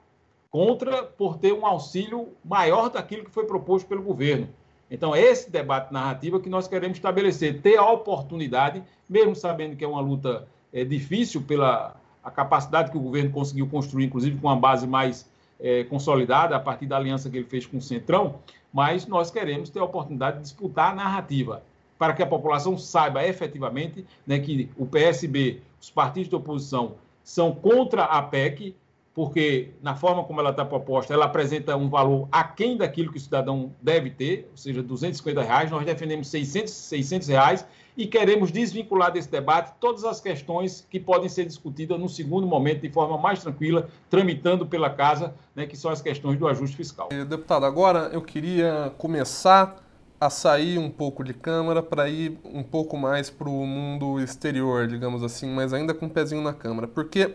contra 0.52 1.02
por 1.02 1.36
ter 1.36 1.52
um 1.52 1.66
auxílio 1.66 2.28
maior 2.44 2.90
daquilo 2.90 3.24
que 3.24 3.30
foi 3.30 3.46
proposto 3.46 3.88
pelo 3.88 4.02
governo. 4.02 4.48
Então, 4.88 5.12
é 5.16 5.20
esse 5.20 5.50
debate 5.50 5.92
narrativa 5.92 6.38
que 6.38 6.48
nós 6.48 6.68
queremos 6.68 6.98
estabelecer, 6.98 7.60
ter 7.60 7.76
a 7.76 7.90
oportunidade, 7.90 8.84
mesmo 9.08 9.34
sabendo 9.34 9.74
que 9.74 9.84
é 9.84 9.88
uma 9.88 10.00
luta 10.00 10.46
é, 10.72 10.84
difícil 10.84 11.42
pela 11.42 11.96
a 12.22 12.30
capacidade 12.30 12.92
que 12.92 12.98
o 12.98 13.00
governo 13.00 13.30
conseguiu 13.30 13.66
construir, 13.66 14.04
inclusive 14.04 14.38
com 14.38 14.46
uma 14.46 14.56
base 14.56 14.86
mais 14.86 15.28
é, 15.58 15.82
consolidada 15.84 16.54
a 16.54 16.60
partir 16.60 16.86
da 16.86 16.96
aliança 16.96 17.28
que 17.28 17.36
ele 17.36 17.46
fez 17.46 17.66
com 17.66 17.78
o 17.78 17.82
Centrão, 17.82 18.36
mas 18.72 19.06
nós 19.06 19.28
queremos 19.28 19.70
ter 19.70 19.80
a 19.80 19.84
oportunidade 19.84 20.36
de 20.36 20.42
disputar 20.44 20.92
a 20.92 20.94
narrativa 20.94 21.62
para 22.00 22.14
que 22.14 22.22
a 22.22 22.26
população 22.26 22.78
saiba 22.78 23.22
efetivamente 23.26 24.06
né, 24.26 24.38
que 24.38 24.70
o 24.78 24.86
PSB, 24.86 25.60
os 25.78 25.90
partidos 25.90 26.30
de 26.30 26.34
oposição, 26.34 26.94
são 27.22 27.54
contra 27.54 28.04
a 28.04 28.22
PEC, 28.22 28.74
porque 29.12 29.72
na 29.82 29.94
forma 29.94 30.24
como 30.24 30.40
ela 30.40 30.48
está 30.48 30.64
proposta, 30.64 31.12
ela 31.12 31.26
apresenta 31.26 31.76
um 31.76 31.90
valor 31.90 32.26
aquém 32.32 32.78
daquilo 32.78 33.12
que 33.12 33.18
o 33.18 33.20
cidadão 33.20 33.74
deve 33.82 34.08
ter, 34.08 34.48
ou 34.50 34.56
seja, 34.56 34.82
250 34.82 35.42
reais. 35.42 35.70
Nós 35.70 35.84
defendemos 35.84 36.28
600, 36.28 36.72
600 36.72 37.28
reais 37.28 37.66
e 37.94 38.06
queremos 38.06 38.50
desvincular 38.50 39.12
desse 39.12 39.30
debate 39.30 39.74
todas 39.78 40.02
as 40.02 40.22
questões 40.22 40.86
que 40.88 40.98
podem 40.98 41.28
ser 41.28 41.44
discutidas 41.44 42.00
no 42.00 42.08
segundo 42.08 42.46
momento, 42.46 42.80
de 42.80 42.88
forma 42.88 43.18
mais 43.18 43.42
tranquila, 43.42 43.90
tramitando 44.08 44.64
pela 44.64 44.88
casa, 44.88 45.34
né, 45.54 45.66
que 45.66 45.76
são 45.76 45.90
as 45.90 46.00
questões 46.00 46.38
do 46.38 46.48
ajuste 46.48 46.78
fiscal. 46.78 47.10
Deputado, 47.28 47.66
agora 47.66 48.08
eu 48.10 48.22
queria 48.22 48.90
começar 48.96 49.89
a 50.20 50.28
sair 50.28 50.78
um 50.78 50.90
pouco 50.90 51.24
de 51.24 51.32
Câmara 51.32 51.82
para 51.82 52.08
ir 52.10 52.38
um 52.44 52.62
pouco 52.62 52.96
mais 52.98 53.30
para 53.30 53.48
o 53.48 53.66
mundo 53.66 54.20
exterior, 54.20 54.86
digamos 54.86 55.24
assim, 55.24 55.48
mas 55.48 55.72
ainda 55.72 55.94
com 55.94 56.06
um 56.06 56.10
pezinho 56.10 56.42
na 56.42 56.52
Câmara. 56.52 56.86
Porque 56.86 57.34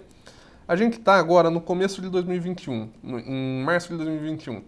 a 0.67 0.75
gente 0.75 0.99
está 0.99 1.15
agora 1.15 1.49
no 1.49 1.59
começo 1.59 1.99
de 1.99 2.09
2021, 2.09 2.89
em 3.03 3.63
março 3.63 3.89
de 3.89 3.95
2021. 3.97 4.61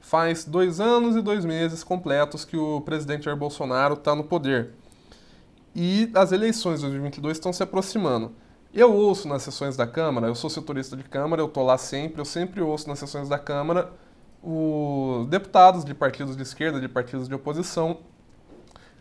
Faz 0.00 0.44
dois 0.44 0.78
anos 0.78 1.16
e 1.16 1.20
dois 1.20 1.44
meses 1.44 1.82
completos 1.82 2.44
que 2.44 2.56
o 2.56 2.80
presidente 2.82 3.24
Jair 3.24 3.36
Bolsonaro 3.36 3.94
está 3.94 4.14
no 4.14 4.22
poder. 4.22 4.70
E 5.74 6.08
as 6.14 6.30
eleições 6.30 6.76
de 6.76 6.82
2022 6.82 7.36
estão 7.36 7.52
se 7.52 7.64
aproximando. 7.64 8.32
Eu 8.72 8.94
ouço 8.94 9.26
nas 9.26 9.42
sessões 9.42 9.76
da 9.76 9.86
Câmara, 9.86 10.28
eu 10.28 10.34
sou 10.36 10.48
setorista 10.48 10.96
de 10.96 11.02
Câmara, 11.02 11.42
eu 11.42 11.46
estou 11.46 11.64
lá 11.64 11.76
sempre, 11.76 12.20
eu 12.20 12.24
sempre 12.24 12.60
ouço 12.60 12.88
nas 12.88 13.00
sessões 13.00 13.28
da 13.28 13.38
Câmara 13.38 13.90
os 14.48 15.26
deputados 15.26 15.84
de 15.84 15.92
partidos 15.92 16.36
de 16.36 16.42
esquerda, 16.44 16.80
de 16.80 16.86
partidos 16.86 17.26
de 17.26 17.34
oposição, 17.34 17.98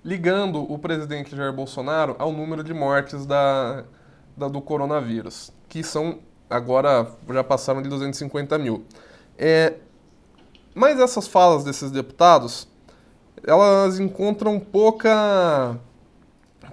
ligando 0.03 0.59
o 0.71 0.79
presidente 0.79 1.35
Jair 1.35 1.53
Bolsonaro 1.53 2.15
ao 2.17 2.31
número 2.31 2.63
de 2.63 2.73
mortes 2.73 3.27
da, 3.27 3.83
da, 4.35 4.47
do 4.47 4.59
coronavírus, 4.59 5.53
que 5.69 5.83
são 5.83 6.17
agora 6.49 7.07
já 7.29 7.43
passaram 7.43 7.79
de 7.79 7.89
250 7.89 8.57
mil. 8.57 8.85
É, 9.37 9.75
mas 10.73 10.99
essas 10.99 11.27
falas 11.27 11.63
desses 11.63 11.91
deputados, 11.91 12.67
elas 13.45 13.99
encontram 13.99 14.59
pouca 14.59 15.79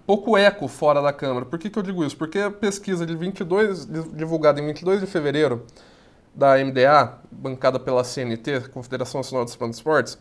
pouco 0.06 0.36
eco 0.36 0.66
fora 0.66 1.02
da 1.02 1.12
Câmara. 1.12 1.44
Por 1.44 1.58
que, 1.58 1.68
que 1.68 1.78
eu 1.78 1.82
digo 1.82 2.02
isso? 2.02 2.16
Porque 2.16 2.38
a 2.38 2.50
pesquisa 2.50 3.04
de 3.04 3.14
22, 3.14 3.86
divulgada 4.14 4.60
em 4.60 4.66
22 4.66 5.00
de 5.00 5.06
fevereiro, 5.06 5.66
da 6.34 6.56
MDA, 6.56 7.18
bancada 7.30 7.78
pela 7.78 8.02
CNT, 8.04 8.68
Confederação 8.70 9.20
Nacional 9.20 9.44
dos 9.44 9.58
Esportes, 9.74 10.18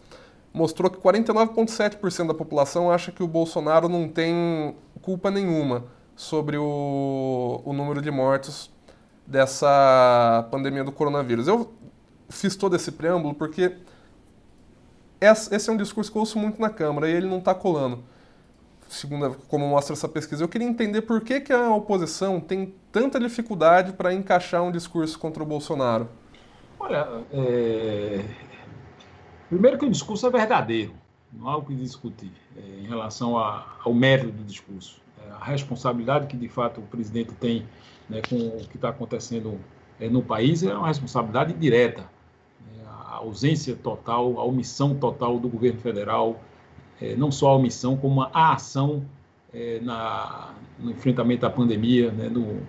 mostrou 0.54 0.90
que 0.90 0.98
49,7% 0.98 2.28
da 2.28 2.34
população 2.34 2.92
acha 2.92 3.12
que 3.12 3.24
o 3.24 3.28
Bolsonaro 3.28 3.88
não 3.88 4.08
tem 4.08 4.76
culpa 5.02 5.32
nenhuma 5.32 5.86
sobre 6.16 6.58
o, 6.58 7.62
o 7.64 7.74
número 7.74 8.02
de 8.02 8.12
mortos 8.12 8.70
dessa 9.26 10.48
pandemia 10.52 10.84
do 10.84 10.92
coronavírus. 10.92 11.48
Eu 11.48 11.74
fiz 12.30 12.56
todo 12.56 12.76
esse 12.76 12.92
preâmbulo 12.92 13.34
porque 13.34 13.78
esse 15.20 15.70
é 15.70 15.72
um 15.72 15.78
discurso 15.78 16.12
que 16.12 16.18
eu 16.18 16.22
ouço 16.22 16.38
muito 16.38 16.60
na 16.60 16.70
Câmara 16.70 17.10
e 17.10 17.14
ele 17.14 17.28
não 17.28 17.38
está 17.38 17.54
colando 17.54 18.04
segundo 18.92 19.36
como 19.48 19.68
mostra 19.68 19.94
essa 19.94 20.08
pesquisa. 20.08 20.44
Eu 20.44 20.50
queria 20.50 20.68
entender 20.68 21.02
por 21.02 21.22
que, 21.22 21.40
que 21.40 21.54
a 21.54 21.74
oposição 21.74 22.40
tem 22.40 22.74
tanta 22.92 23.20
dificuldade 23.20 23.94
para 23.94 24.14
encaixar 24.14 24.62
um 24.64 24.72
discurso 24.72 25.18
contra 25.18 25.42
o 25.42 25.46
Bolsonaro. 25.46 26.10
Olha, 26.80 27.08
é... 27.32 28.26
primeiro 29.50 29.78
que 29.78 29.86
o 29.86 29.90
discurso 29.90 30.28
é 30.28 30.30
verdadeiro, 30.30 30.94
não 31.32 31.48
há 31.48 31.58
o 31.58 31.64
que 31.64 31.74
discutir 31.74 32.32
é, 32.58 32.82
em 32.82 32.88
relação 32.88 33.38
a, 33.38 33.78
ao 33.84 33.94
mérito 33.94 34.32
do 34.32 34.44
discurso. 34.44 35.02
É, 35.26 35.32
a 35.32 35.46
responsabilidade 35.46 36.28
que 36.28 36.36
de 36.36 36.50
fato 36.50 36.82
o 36.82 36.84
presidente 36.84 37.32
tem 37.34 37.66
né, 38.10 38.22
com 38.28 38.36
o 38.36 38.68
que 38.68 38.76
está 38.76 38.90
acontecendo 38.90 39.60
é, 40.00 40.10
no 40.10 40.22
país 40.22 40.64
é 40.64 40.76
uma 40.76 40.88
responsabilidade 40.88 41.54
direta. 41.54 42.02
Né, 42.02 42.84
a 42.86 43.16
ausência 43.18 43.76
total, 43.76 44.40
a 44.40 44.44
omissão 44.44 44.96
total 44.96 45.40
do 45.40 45.48
governo 45.48 45.80
federal 45.80 46.42
é, 47.02 47.16
não 47.16 47.32
só 47.32 47.50
a 47.50 47.56
omissão, 47.56 47.98
como 47.98 48.22
a 48.22 48.54
ação 48.54 49.04
é, 49.54 49.80
na, 49.82 50.54
no 50.80 50.92
enfrentamento 50.92 51.42
da 51.42 51.50
pandemia, 51.50 52.12
né, 52.12 52.30
no, 52.30 52.62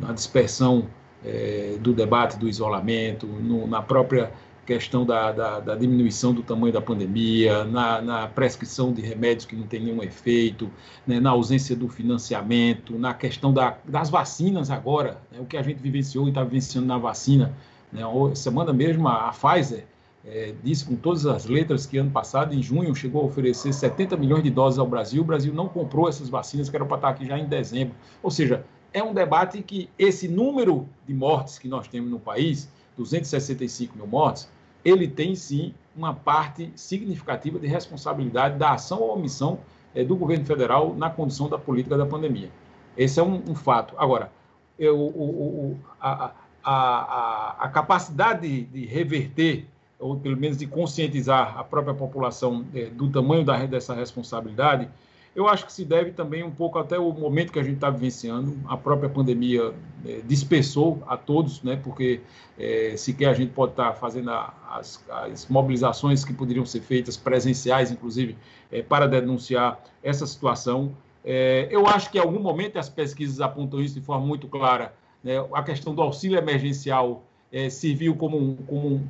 na 0.00 0.12
dispersão 0.12 0.86
é, 1.24 1.76
do 1.80 1.92
debate 1.92 2.38
do 2.38 2.48
isolamento, 2.48 3.26
no, 3.26 3.66
na 3.66 3.82
própria 3.82 4.32
questão 4.64 5.06
da, 5.06 5.30
da, 5.30 5.60
da, 5.60 5.74
diminuição 5.76 6.34
do 6.34 6.42
tamanho 6.42 6.72
da 6.72 6.80
pandemia, 6.80 7.64
na, 7.64 8.02
na, 8.02 8.26
prescrição 8.26 8.92
de 8.92 9.00
remédios 9.00 9.46
que 9.46 9.54
não 9.54 9.64
tem 9.64 9.80
nenhum 9.80 10.02
efeito, 10.02 10.68
né, 11.06 11.20
na 11.20 11.30
ausência 11.30 11.76
do 11.76 11.88
financiamento, 11.88 12.98
na 12.98 13.14
questão 13.14 13.52
da, 13.52 13.78
das 13.84 14.10
vacinas 14.10 14.70
agora, 14.70 15.18
né, 15.30 15.38
o 15.40 15.46
que 15.46 15.56
a 15.56 15.62
gente 15.62 15.80
vivenciou 15.80 16.26
e 16.26 16.30
está 16.30 16.42
vivenciando 16.42 16.86
na 16.86 16.98
vacina. 16.98 17.54
Né, 17.92 18.02
semana 18.34 18.72
mesmo 18.72 19.06
a, 19.06 19.28
a 19.28 19.32
Pfizer 19.32 19.84
é, 20.26 20.54
disse 20.62 20.84
com 20.84 20.96
todas 20.96 21.24
as 21.24 21.46
letras 21.46 21.86
que 21.86 21.98
ano 21.98 22.10
passado, 22.10 22.52
em 22.52 22.62
junho, 22.62 22.94
chegou 22.94 23.22
a 23.22 23.24
oferecer 23.26 23.72
70 23.72 24.16
milhões 24.16 24.42
de 24.42 24.50
doses 24.50 24.78
ao 24.78 24.86
Brasil. 24.86 25.22
O 25.22 25.24
Brasil 25.24 25.54
não 25.54 25.68
comprou 25.68 26.08
essas 26.08 26.28
vacinas, 26.28 26.68
que 26.68 26.74
eram 26.74 26.86
para 26.86 26.96
estar 26.96 27.08
aqui 27.10 27.26
já 27.26 27.38
em 27.38 27.46
dezembro. 27.46 27.94
Ou 28.22 28.30
seja, 28.30 28.64
é 28.92 29.02
um 29.02 29.14
debate 29.14 29.62
que 29.62 29.88
esse 29.98 30.26
número 30.26 30.88
de 31.06 31.14
mortes 31.14 31.58
que 31.58 31.68
nós 31.68 31.86
temos 31.86 32.10
no 32.10 32.18
país, 32.18 32.68
265 32.96 33.96
mil 33.96 34.06
mortes, 34.06 34.50
ele 34.84 35.06
tem 35.06 35.34
sim 35.34 35.72
uma 35.96 36.12
parte 36.12 36.72
significativa 36.74 37.58
de 37.58 37.66
responsabilidade 37.66 38.58
da 38.58 38.72
ação 38.72 39.00
ou 39.00 39.14
omissão 39.14 39.60
é, 39.94 40.02
do 40.02 40.16
governo 40.16 40.44
federal 40.44 40.94
na 40.94 41.08
condução 41.08 41.48
da 41.48 41.58
política 41.58 41.96
da 41.96 42.06
pandemia. 42.06 42.50
Esse 42.96 43.20
é 43.20 43.22
um, 43.22 43.42
um 43.48 43.54
fato. 43.54 43.94
Agora, 43.96 44.32
eu, 44.78 44.98
o, 44.98 45.72
o, 45.72 45.78
a, 46.00 46.26
a, 46.26 46.32
a, 46.64 47.56
a 47.60 47.68
capacidade 47.68 48.40
de, 48.40 48.64
de 48.64 48.86
reverter 48.86 49.66
ou 49.98 50.16
pelo 50.16 50.36
menos 50.36 50.58
de 50.58 50.66
conscientizar 50.66 51.58
a 51.58 51.64
própria 51.64 51.94
população 51.94 52.64
é, 52.74 52.86
do 52.86 53.10
tamanho 53.10 53.44
da, 53.44 53.64
dessa 53.66 53.94
responsabilidade, 53.94 54.88
eu 55.36 55.46
acho 55.46 55.66
que 55.66 55.72
se 55.72 55.84
deve 55.84 56.12
também 56.12 56.42
um 56.42 56.50
pouco 56.50 56.78
até 56.78 56.98
o 56.98 57.12
momento 57.12 57.52
que 57.52 57.58
a 57.58 57.62
gente 57.62 57.74
está 57.74 57.90
vivenciando. 57.90 58.58
A 58.66 58.74
própria 58.74 59.10
pandemia 59.10 59.74
é, 60.06 60.22
dispersou 60.26 61.02
a 61.06 61.14
todos, 61.14 61.62
né, 61.62 61.76
porque 61.76 62.22
é, 62.58 62.94
sequer 62.96 63.28
a 63.28 63.34
gente 63.34 63.52
pode 63.52 63.72
estar 63.72 63.90
tá 63.90 63.92
fazendo 63.92 64.30
a, 64.30 64.54
as, 64.70 65.04
as, 65.10 65.46
mobilizações 65.46 66.24
que 66.24 66.32
poderiam 66.32 66.64
ser 66.64 66.80
feitas, 66.80 67.18
presenciais, 67.18 67.90
inclusive, 67.90 68.34
é, 68.72 68.80
para 68.80 69.06
denunciar 69.06 69.78
essa 70.02 70.26
situação. 70.26 70.96
É, 71.22 71.68
eu 71.70 71.86
acho 71.86 72.10
que 72.10 72.16
em 72.16 72.20
algum 72.22 72.40
momento 72.40 72.78
as 72.78 72.88
pesquisas 72.88 73.38
apontam 73.38 73.82
isso 73.82 73.94
de 73.94 74.00
forma 74.00 74.26
muito 74.26 74.48
clara. 74.48 74.94
Né, 75.22 75.34
a 75.52 75.62
questão 75.62 75.94
do 75.94 76.00
auxílio 76.00 76.38
emergencial 76.38 77.22
é, 77.52 77.68
serviu 77.68 78.16
como, 78.16 78.38
um, 78.38 78.56
como 78.56 78.88
um, 78.88 79.06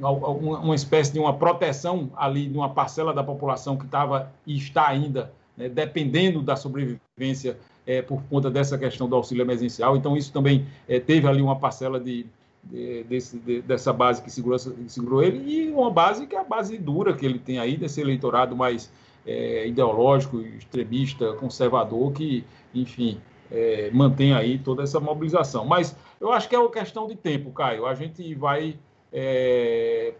uma 0.00 0.74
espécie 0.74 1.12
de 1.12 1.18
uma 1.18 1.34
proteção 1.34 2.10
ali 2.16 2.46
de 2.46 2.56
uma 2.56 2.68
parcela 2.68 3.12
da 3.12 3.22
população 3.22 3.76
que 3.76 3.84
estava 3.84 4.32
e 4.46 4.56
está 4.56 4.88
ainda 4.88 5.32
né, 5.56 5.68
dependendo 5.68 6.42
da 6.42 6.56
sobrevivência 6.56 7.58
é, 7.86 8.02
por 8.02 8.22
conta 8.24 8.50
dessa 8.50 8.76
questão 8.76 9.08
do 9.08 9.14
auxílio 9.14 9.42
emergencial. 9.42 9.96
Então, 9.96 10.16
isso 10.16 10.32
também 10.32 10.66
é, 10.88 10.98
teve 10.98 11.28
ali 11.28 11.42
uma 11.42 11.56
parcela 11.56 12.00
de, 12.00 12.26
de, 12.64 13.04
desse, 13.04 13.38
de, 13.38 13.62
dessa 13.62 13.92
base 13.92 14.22
que 14.22 14.30
segurou, 14.30 14.58
segurou 14.58 15.22
ele 15.22 15.38
e 15.46 15.70
uma 15.70 15.90
base 15.90 16.26
que 16.26 16.34
é 16.34 16.40
a 16.40 16.44
base 16.44 16.76
dura 16.78 17.14
que 17.14 17.24
ele 17.24 17.38
tem 17.38 17.58
aí, 17.58 17.76
desse 17.76 18.00
eleitorado 18.00 18.56
mais 18.56 18.90
é, 19.26 19.66
ideológico, 19.66 20.40
extremista, 20.40 21.34
conservador, 21.34 22.12
que, 22.12 22.44
enfim, 22.74 23.20
é, 23.50 23.90
mantém 23.92 24.34
aí 24.34 24.58
toda 24.58 24.82
essa 24.82 24.98
mobilização. 24.98 25.64
Mas 25.64 25.96
eu 26.20 26.32
acho 26.32 26.48
que 26.48 26.54
é 26.54 26.58
uma 26.58 26.70
questão 26.70 27.06
de 27.06 27.14
tempo, 27.14 27.50
Caio. 27.50 27.86
A 27.86 27.94
gente 27.94 28.34
vai 28.34 28.76
é, 29.14 30.12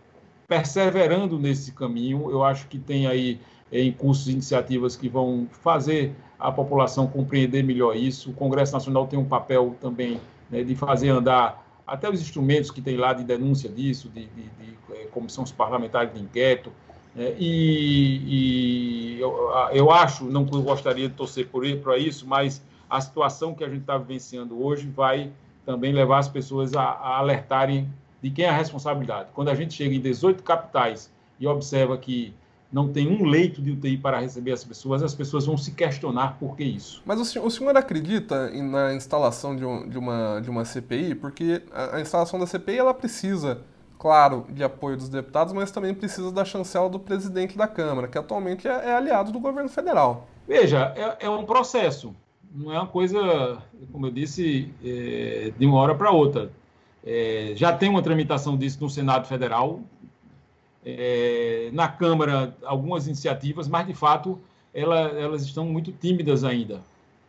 perseverando 0.46 1.36
nesse 1.36 1.72
caminho. 1.72 2.30
Eu 2.30 2.44
acho 2.44 2.68
que 2.68 2.78
tem 2.78 3.08
aí 3.08 3.40
em 3.72 3.90
cursos 3.90 4.28
iniciativas 4.28 4.94
que 4.94 5.08
vão 5.08 5.48
fazer 5.50 6.14
a 6.38 6.52
população 6.52 7.08
compreender 7.08 7.64
melhor 7.64 7.96
isso. 7.96 8.30
O 8.30 8.34
Congresso 8.34 8.72
Nacional 8.72 9.08
tem 9.08 9.18
um 9.18 9.24
papel 9.24 9.76
também 9.80 10.20
né, 10.48 10.62
de 10.62 10.76
fazer 10.76 11.08
andar 11.08 11.64
até 11.84 12.08
os 12.08 12.20
instrumentos 12.20 12.70
que 12.70 12.80
tem 12.80 12.96
lá 12.96 13.12
de 13.12 13.24
denúncia 13.24 13.68
disso, 13.68 14.08
de, 14.08 14.26
de, 14.26 14.42
de 14.42 14.78
é, 14.92 15.04
comissões 15.06 15.50
parlamentares 15.50 16.14
de 16.14 16.20
inquérito. 16.20 16.70
Né, 17.14 17.34
e, 17.36 19.16
e 19.16 19.20
eu, 19.20 19.50
eu, 19.72 19.90
acho, 19.90 20.24
não 20.24 20.44
gostaria 20.44 21.08
de 21.08 21.14
torcer 21.14 21.48
por 21.48 21.64
isso, 21.66 22.26
mas 22.26 22.62
a 22.88 23.00
situação 23.00 23.54
que 23.54 23.64
a 23.64 23.68
gente 23.68 23.80
está 23.80 23.98
vivenciando 23.98 24.62
hoje 24.62 24.86
vai 24.86 25.32
também 25.66 25.92
levar 25.92 26.18
as 26.18 26.28
pessoas 26.28 26.74
a, 26.74 26.82
a 26.82 27.18
alertarem 27.18 27.88
de 28.24 28.30
quem 28.30 28.46
é 28.46 28.48
a 28.48 28.56
responsabilidade. 28.56 29.28
Quando 29.34 29.50
a 29.50 29.54
gente 29.54 29.74
chega 29.74 29.94
em 29.94 30.00
18 30.00 30.42
capitais 30.42 31.12
e 31.38 31.46
observa 31.46 31.98
que 31.98 32.32
não 32.72 32.88
tem 32.88 33.06
um 33.06 33.26
leito 33.26 33.60
de 33.60 33.72
UTI 33.72 33.98
para 33.98 34.18
receber 34.18 34.52
as 34.52 34.64
pessoas, 34.64 35.02
as 35.02 35.14
pessoas 35.14 35.44
vão 35.44 35.58
se 35.58 35.72
questionar 35.72 36.38
por 36.40 36.56
que 36.56 36.64
isso. 36.64 37.02
Mas 37.04 37.20
o 37.20 37.24
senhor, 37.26 37.46
o 37.46 37.50
senhor 37.50 37.76
acredita 37.76 38.48
na 38.50 38.94
instalação 38.94 39.54
de, 39.54 39.62
um, 39.62 39.86
de, 39.86 39.98
uma, 39.98 40.40
de 40.40 40.48
uma 40.48 40.64
CPI? 40.64 41.14
Porque 41.16 41.62
a, 41.70 41.96
a, 41.96 42.00
instalação 42.00 42.40
da 42.40 42.46
CPI 42.46 42.78
ela 42.78 42.94
precisa, 42.94 43.60
claro, 43.98 44.46
de 44.48 44.64
apoio 44.64 44.96
dos 44.96 45.10
deputados, 45.10 45.52
mas 45.52 45.70
também 45.70 45.92
precisa 45.92 46.32
da 46.32 46.46
chancela 46.46 46.88
do 46.88 46.98
presidente 46.98 47.58
da 47.58 47.68
Câmara, 47.68 48.08
que 48.08 48.16
atualmente 48.16 48.66
é, 48.66 48.70
é 48.70 48.94
aliado 48.94 49.32
do 49.32 49.38
governo 49.38 49.68
federal. 49.68 50.26
Veja, 50.48 50.94
é, 50.96 51.26
é, 51.26 51.28
um 51.28 51.44
processo, 51.44 52.16
não 52.54 52.72
é 52.72 52.78
uma 52.78 52.88
coisa, 52.88 53.58
como 53.92 54.06
eu 54.06 54.10
disse, 54.10 54.72
é, 54.82 55.52
de 55.58 55.66
uma 55.66 55.76
hora 55.76 55.94
para 55.94 56.10
outra. 56.10 56.50
É, 57.04 57.52
já 57.54 57.72
tem 57.72 57.90
uma 57.90 58.02
tramitação 58.02 58.56
disso 58.56 58.78
no 58.80 58.88
Senado 58.88 59.26
Federal, 59.26 59.82
é, 60.84 61.70
na 61.72 61.88
Câmara 61.88 62.56
algumas 62.64 63.06
iniciativas, 63.06 63.68
mas 63.68 63.86
de 63.86 63.94
fato 63.94 64.40
ela, 64.72 65.00
elas 65.00 65.42
estão 65.42 65.66
muito 65.66 65.92
tímidas 65.92 66.44
ainda. 66.44 66.82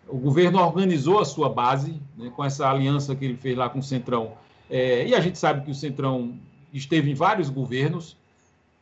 O 0.07 0.17
governo 0.17 0.59
organizou 0.59 1.19
a 1.19 1.25
sua 1.25 1.49
base 1.49 1.99
né, 2.17 2.31
com 2.35 2.43
essa 2.43 2.69
aliança 2.69 3.15
que 3.15 3.25
ele 3.25 3.38
fez 3.38 3.57
lá 3.57 3.69
com 3.69 3.79
o 3.79 3.83
Centrão. 3.83 4.33
É, 4.69 5.07
e 5.07 5.13
a 5.13 5.19
gente 5.19 5.38
sabe 5.38 5.65
que 5.65 5.71
o 5.71 5.75
Centrão 5.75 6.38
esteve 6.73 7.11
em 7.11 7.13
vários 7.13 7.49
governos 7.49 8.17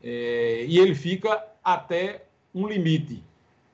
é, 0.01 0.65
e 0.67 0.79
ele 0.79 0.93
fica 0.93 1.43
até 1.63 2.25
um 2.53 2.67
limite. 2.67 3.23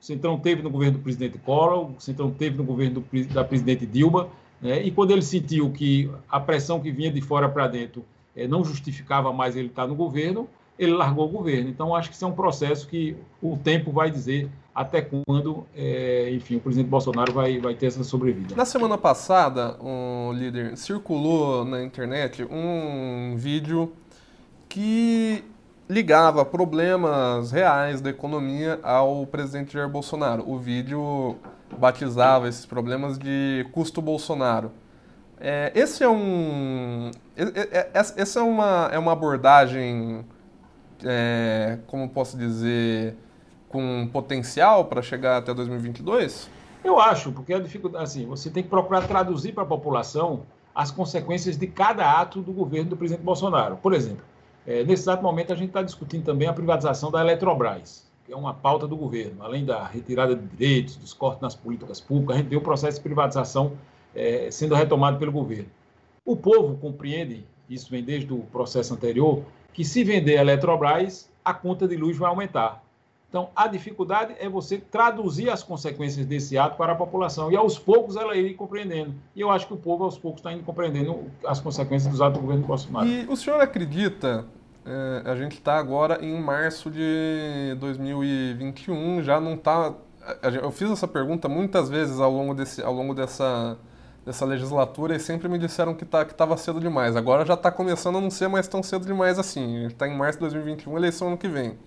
O 0.00 0.04
Centrão 0.04 0.38
teve 0.38 0.62
no 0.62 0.70
governo 0.70 0.98
do 0.98 1.02
presidente 1.02 1.38
Collor, 1.38 1.90
o 1.90 2.00
Centrão 2.00 2.30
teve 2.30 2.56
no 2.56 2.64
governo 2.64 3.00
do, 3.00 3.24
da 3.34 3.44
presidente 3.44 3.84
Dilma, 3.84 4.28
né, 4.60 4.82
e 4.82 4.90
quando 4.90 5.10
ele 5.10 5.22
sentiu 5.22 5.70
que 5.70 6.10
a 6.28 6.38
pressão 6.38 6.80
que 6.80 6.90
vinha 6.90 7.10
de 7.10 7.20
fora 7.20 7.48
para 7.48 7.66
dentro 7.66 8.04
é, 8.36 8.46
não 8.46 8.64
justificava 8.64 9.32
mais 9.32 9.56
ele 9.56 9.68
estar 9.68 9.86
no 9.86 9.94
governo, 9.94 10.48
ele 10.78 10.92
largou 10.92 11.26
o 11.26 11.28
governo. 11.28 11.68
Então, 11.68 11.94
acho 11.94 12.08
que 12.08 12.14
isso 12.14 12.24
é 12.24 12.28
um 12.28 12.32
processo 12.32 12.88
que 12.88 13.16
o 13.42 13.56
tempo 13.56 13.92
vai 13.92 14.10
dizer 14.10 14.48
até 14.74 15.02
quando, 15.02 15.66
é, 15.76 16.30
enfim, 16.32 16.56
o 16.56 16.60
presidente 16.60 16.88
Bolsonaro 16.88 17.32
vai, 17.32 17.58
vai 17.58 17.74
ter 17.74 17.86
essa 17.86 18.02
sobrevida. 18.02 18.54
Na 18.56 18.64
semana 18.64 18.96
passada, 18.96 19.76
um 19.82 20.32
líder 20.32 20.76
circulou 20.76 21.64
na 21.64 21.82
internet 21.82 22.46
um 22.50 23.34
vídeo 23.36 23.92
que 24.68 25.44
ligava 25.88 26.44
problemas 26.44 27.50
reais 27.50 28.00
da 28.00 28.10
economia 28.10 28.78
ao 28.82 29.26
presidente 29.26 29.72
Jair 29.74 29.88
Bolsonaro. 29.88 30.48
O 30.48 30.56
vídeo 30.56 31.36
batizava 31.78 32.48
esses 32.48 32.66
problemas 32.66 33.18
de 33.18 33.66
custo 33.72 34.00
Bolsonaro. 34.02 34.70
É, 35.40 35.72
esse 35.74 36.04
é 36.04 36.08
um, 36.08 37.10
essa 37.94 38.40
é 38.40 38.42
uma, 38.42 38.90
é 38.92 38.98
uma 38.98 39.12
abordagem 39.12 40.24
é, 41.04 41.78
como 41.86 42.08
posso 42.08 42.36
dizer, 42.36 43.16
com 43.68 44.08
potencial 44.12 44.84
para 44.86 45.02
chegar 45.02 45.38
até 45.38 45.52
2022? 45.54 46.48
Eu 46.82 46.98
acho, 46.98 47.32
porque 47.32 47.52
a 47.52 47.58
dificuldade, 47.58 48.04
assim, 48.04 48.26
você 48.26 48.50
tem 48.50 48.62
que 48.62 48.68
procurar 48.68 49.06
traduzir 49.06 49.52
para 49.52 49.62
a 49.62 49.66
população 49.66 50.42
as 50.74 50.90
consequências 50.90 51.56
de 51.56 51.66
cada 51.66 52.20
ato 52.20 52.40
do 52.40 52.52
governo 52.52 52.90
do 52.90 52.96
presidente 52.96 53.24
Bolsonaro. 53.24 53.76
Por 53.76 53.92
exemplo, 53.92 54.24
é, 54.66 54.84
nesse 54.84 55.02
exato 55.02 55.22
momento 55.22 55.52
a 55.52 55.56
gente 55.56 55.68
está 55.68 55.82
discutindo 55.82 56.24
também 56.24 56.48
a 56.48 56.52
privatização 56.52 57.10
da 57.10 57.20
Eletrobras, 57.20 58.09
que 58.30 58.34
é 58.34 58.36
uma 58.36 58.54
pauta 58.54 58.86
do 58.86 58.96
governo. 58.96 59.42
Além 59.42 59.64
da 59.64 59.84
retirada 59.84 60.36
de 60.36 60.46
direitos, 60.46 60.94
dos 60.94 61.12
cortes 61.12 61.42
nas 61.42 61.56
políticas 61.56 62.00
públicas, 62.00 62.36
a 62.36 62.38
gente 62.38 62.48
vê 62.48 62.54
o 62.54 62.60
processo 62.60 62.98
de 62.98 63.02
privatização 63.02 63.72
é, 64.14 64.48
sendo 64.52 64.76
retomado 64.76 65.18
pelo 65.18 65.32
governo. 65.32 65.66
O 66.24 66.36
povo 66.36 66.76
compreende, 66.76 67.44
isso 67.68 67.90
vem 67.90 68.04
desde 68.04 68.32
o 68.32 68.38
processo 68.52 68.94
anterior, 68.94 69.42
que 69.72 69.84
se 69.84 70.04
vender 70.04 70.38
a 70.38 70.42
Eletrobras, 70.42 71.28
a 71.44 71.52
conta 71.52 71.88
de 71.88 71.96
luz 71.96 72.16
vai 72.16 72.30
aumentar. 72.30 72.84
Então, 73.28 73.48
a 73.54 73.66
dificuldade 73.66 74.34
é 74.38 74.48
você 74.48 74.78
traduzir 74.78 75.50
as 75.50 75.64
consequências 75.64 76.24
desse 76.24 76.56
ato 76.56 76.76
para 76.76 76.92
a 76.92 76.96
população. 76.96 77.50
E 77.50 77.56
aos 77.56 77.78
poucos 77.80 78.14
ela 78.14 78.36
ir 78.36 78.54
compreendendo. 78.54 79.12
E 79.34 79.40
eu 79.40 79.50
acho 79.50 79.66
que 79.66 79.74
o 79.74 79.76
povo 79.76 80.04
aos 80.04 80.16
poucos 80.16 80.40
está 80.40 80.52
indo 80.52 80.62
compreendendo 80.62 81.24
as 81.44 81.60
consequências 81.60 82.12
dos 82.12 82.20
atos 82.20 82.38
do 82.38 82.42
governo 82.42 82.64
Bolsonaro. 82.64 83.08
E 83.08 83.26
o 83.26 83.36
senhor 83.36 83.60
acredita, 83.60 84.46
é, 84.90 85.30
a 85.30 85.36
gente 85.36 85.52
está 85.52 85.76
agora 85.78 86.18
em 86.20 86.36
março 86.40 86.90
de 86.90 87.76
2021, 87.78 89.22
já 89.22 89.40
não 89.40 89.54
está. 89.54 89.94
Eu 90.60 90.72
fiz 90.72 90.90
essa 90.90 91.06
pergunta 91.06 91.48
muitas 91.48 91.88
vezes 91.88 92.18
ao 92.18 92.32
longo, 92.32 92.54
desse, 92.54 92.82
ao 92.82 92.92
longo 92.92 93.14
dessa, 93.14 93.78
dessa 94.26 94.44
legislatura 94.44 95.14
e 95.14 95.20
sempre 95.20 95.48
me 95.48 95.58
disseram 95.58 95.94
que 95.94 96.04
tá, 96.04 96.22
estava 96.22 96.56
cedo 96.56 96.80
demais. 96.80 97.14
Agora 97.14 97.46
já 97.46 97.54
está 97.54 97.70
começando 97.70 98.18
a 98.18 98.20
não 98.20 98.30
ser 98.30 98.48
mais 98.48 98.66
tão 98.66 98.82
cedo 98.82 99.06
demais 99.06 99.38
assim. 99.38 99.86
Está 99.86 100.08
em 100.08 100.16
março 100.16 100.38
de 100.38 100.40
2021, 100.40 100.96
eleição 100.96 101.28
ano 101.28 101.38
que 101.38 101.46
vem. 101.46 101.78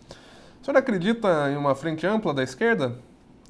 O 0.62 0.66
senhor 0.66 0.78
acredita 0.78 1.52
em 1.52 1.58
uma 1.58 1.76
frente 1.76 2.08
ampla 2.08 2.34
da 2.34 2.42
esquerda 2.42 2.96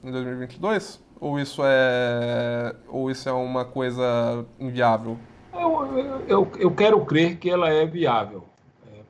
em 0.04 0.12
2022? 0.12 1.00
Ou 1.20 1.39
isso 1.39 1.62
é, 1.63 2.76
ou 2.88 3.12
isso 3.12 3.30
é 3.30 3.32
uma 3.32 3.63
coisa 3.66 4.44
inviável? 4.60 5.16
Eu, 5.54 6.24
eu, 6.28 6.52
eu 6.58 6.72
quero 6.72 7.06
crer 7.06 7.38
que 7.38 7.52
ela 7.52 7.70
é 7.70 7.86
viável. 7.86 8.52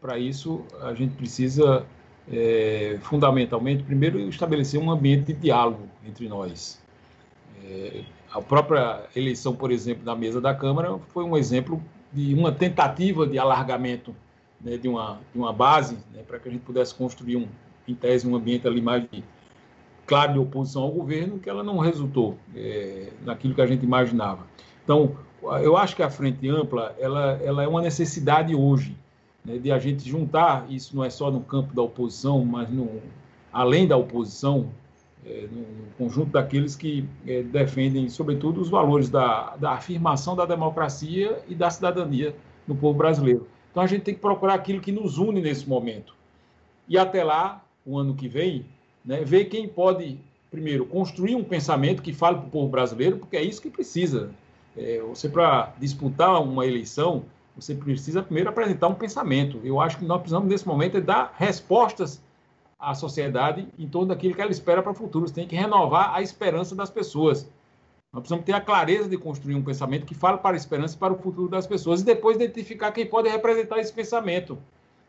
Para 0.03 0.19
isso, 0.19 0.65
a 0.81 0.93
gente 0.93 1.15
precisa, 1.15 1.85
é, 2.29 2.97
fundamentalmente, 3.03 3.83
primeiro 3.83 4.19
estabelecer 4.27 4.77
um 4.77 4.91
ambiente 4.91 5.27
de 5.27 5.33
diálogo 5.33 5.87
entre 6.05 6.27
nós. 6.27 6.77
É, 7.65 8.01
a 8.29 8.41
própria 8.41 9.05
eleição, 9.15 9.55
por 9.55 9.71
exemplo, 9.71 10.03
da 10.03 10.13
mesa 10.13 10.41
da 10.41 10.53
Câmara 10.53 10.99
foi 11.13 11.23
um 11.23 11.37
exemplo 11.37 11.81
de 12.11 12.33
uma 12.33 12.51
tentativa 12.51 13.25
de 13.25 13.39
alargamento 13.39 14.13
né, 14.59 14.75
de, 14.75 14.89
uma, 14.89 15.21
de 15.31 15.39
uma 15.39 15.53
base 15.53 15.97
né, 16.13 16.21
para 16.27 16.37
que 16.37 16.49
a 16.49 16.51
gente 16.51 16.63
pudesse 16.65 16.93
construir, 16.93 17.37
um, 17.37 17.47
em 17.87 17.95
tese, 17.95 18.27
um 18.27 18.35
ambiente 18.35 18.67
ali 18.67 18.81
mais 18.81 19.09
de, 19.09 19.23
claro 20.05 20.33
de 20.33 20.39
oposição 20.39 20.81
ao 20.81 20.91
governo, 20.91 21.39
que 21.39 21.49
ela 21.49 21.63
não 21.63 21.77
resultou 21.77 22.37
é, 22.53 23.07
naquilo 23.23 23.55
que 23.55 23.61
a 23.61 23.65
gente 23.65 23.85
imaginava. 23.85 24.45
Então, 24.83 25.15
eu 25.61 25.77
acho 25.77 25.95
que 25.95 26.03
a 26.03 26.09
frente 26.09 26.49
ampla 26.49 26.93
ela, 26.99 27.39
ela 27.41 27.63
é 27.63 27.67
uma 27.69 27.81
necessidade 27.81 28.53
hoje 28.53 28.97
né, 29.45 29.58
de 29.58 29.71
a 29.71 29.79
gente 29.79 30.08
juntar, 30.08 30.65
isso 30.69 30.95
não 30.95 31.03
é 31.03 31.10
só 31.10 31.29
no 31.29 31.41
campo 31.41 31.73
da 31.73 31.82
oposição, 31.82 32.43
mas 32.45 32.69
no, 32.69 33.01
além 33.51 33.88
da 33.88 33.97
oposição, 33.97 34.69
é, 35.25 35.47
no 35.51 35.65
conjunto 35.97 36.32
daqueles 36.32 36.75
que 36.75 37.06
é, 37.25 37.43
defendem, 37.43 38.10
sobretudo, 38.10 38.60
os 38.60 38.69
valores 38.69 39.10
da, 39.10 39.56
da 39.56 39.71
afirmação 39.71 40.36
da 40.36 40.45
democracia 40.45 41.41
e 41.47 41.56
da 41.56 41.69
cidadania 41.69 42.36
no 42.67 42.75
povo 42.75 42.97
brasileiro. 42.97 43.47
Então 43.71 43.82
a 43.82 43.88
gente 43.88 44.03
tem 44.03 44.13
que 44.13 44.19
procurar 44.19 44.53
aquilo 44.56 44.82
que 44.82 44.91
nos 44.91 45.17
une 45.17 45.41
nesse 45.41 45.67
momento. 45.67 46.15
E 46.88 46.97
até 46.97 47.23
lá, 47.23 47.63
o 47.86 47.97
ano 47.97 48.13
que 48.13 48.27
vem, 48.27 48.65
né, 49.03 49.23
ver 49.23 49.45
quem 49.45 49.67
pode, 49.67 50.19
primeiro, 50.51 50.86
construir 50.86 51.36
um 51.36 51.43
pensamento 51.43 52.01
que 52.01 52.13
fale 52.13 52.38
para 52.38 52.47
o 52.47 52.49
povo 52.49 52.69
brasileiro, 52.69 53.17
porque 53.17 53.38
é 53.38 53.41
isso 53.41 53.62
que 53.62 53.69
precisa. 53.69 54.32
É, 54.75 55.01
você, 55.01 55.29
para 55.29 55.73
disputar 55.79 56.41
uma 56.41 56.65
eleição, 56.65 57.23
você 57.55 57.75
precisa 57.75 58.23
primeiro 58.23 58.49
apresentar 58.49 58.87
um 58.87 58.95
pensamento. 58.95 59.59
Eu 59.63 59.79
acho 59.79 59.97
que 59.97 60.05
nós 60.05 60.19
precisamos, 60.19 60.49
nesse 60.49 60.67
momento, 60.67 60.97
é 60.97 61.01
dar 61.01 61.33
respostas 61.37 62.21
à 62.79 62.93
sociedade 62.93 63.67
em 63.77 63.87
torno 63.87 64.09
daquilo 64.09 64.33
que 64.35 64.41
ela 64.41 64.51
espera 64.51 64.81
para 64.81 64.91
o 64.91 64.95
futuro. 64.95 65.27
Você 65.27 65.33
tem 65.33 65.47
que 65.47 65.55
renovar 65.55 66.13
a 66.15 66.21
esperança 66.21 66.75
das 66.75 66.89
pessoas. 66.89 67.49
Nós 68.11 68.21
precisamos 68.21 68.45
ter 68.45 68.53
a 68.53 68.61
clareza 68.61 69.09
de 69.09 69.17
construir 69.17 69.55
um 69.55 69.63
pensamento 69.63 70.05
que 70.05 70.13
fale 70.13 70.37
para 70.37 70.55
a 70.55 70.57
esperança 70.57 70.95
e 70.95 70.99
para 70.99 71.13
o 71.13 71.17
futuro 71.17 71.49
das 71.49 71.65
pessoas 71.65 72.01
e 72.01 72.05
depois 72.05 72.35
identificar 72.35 72.91
quem 72.91 73.05
pode 73.05 73.29
representar 73.29 73.79
esse 73.79 73.93
pensamento. 73.93 74.57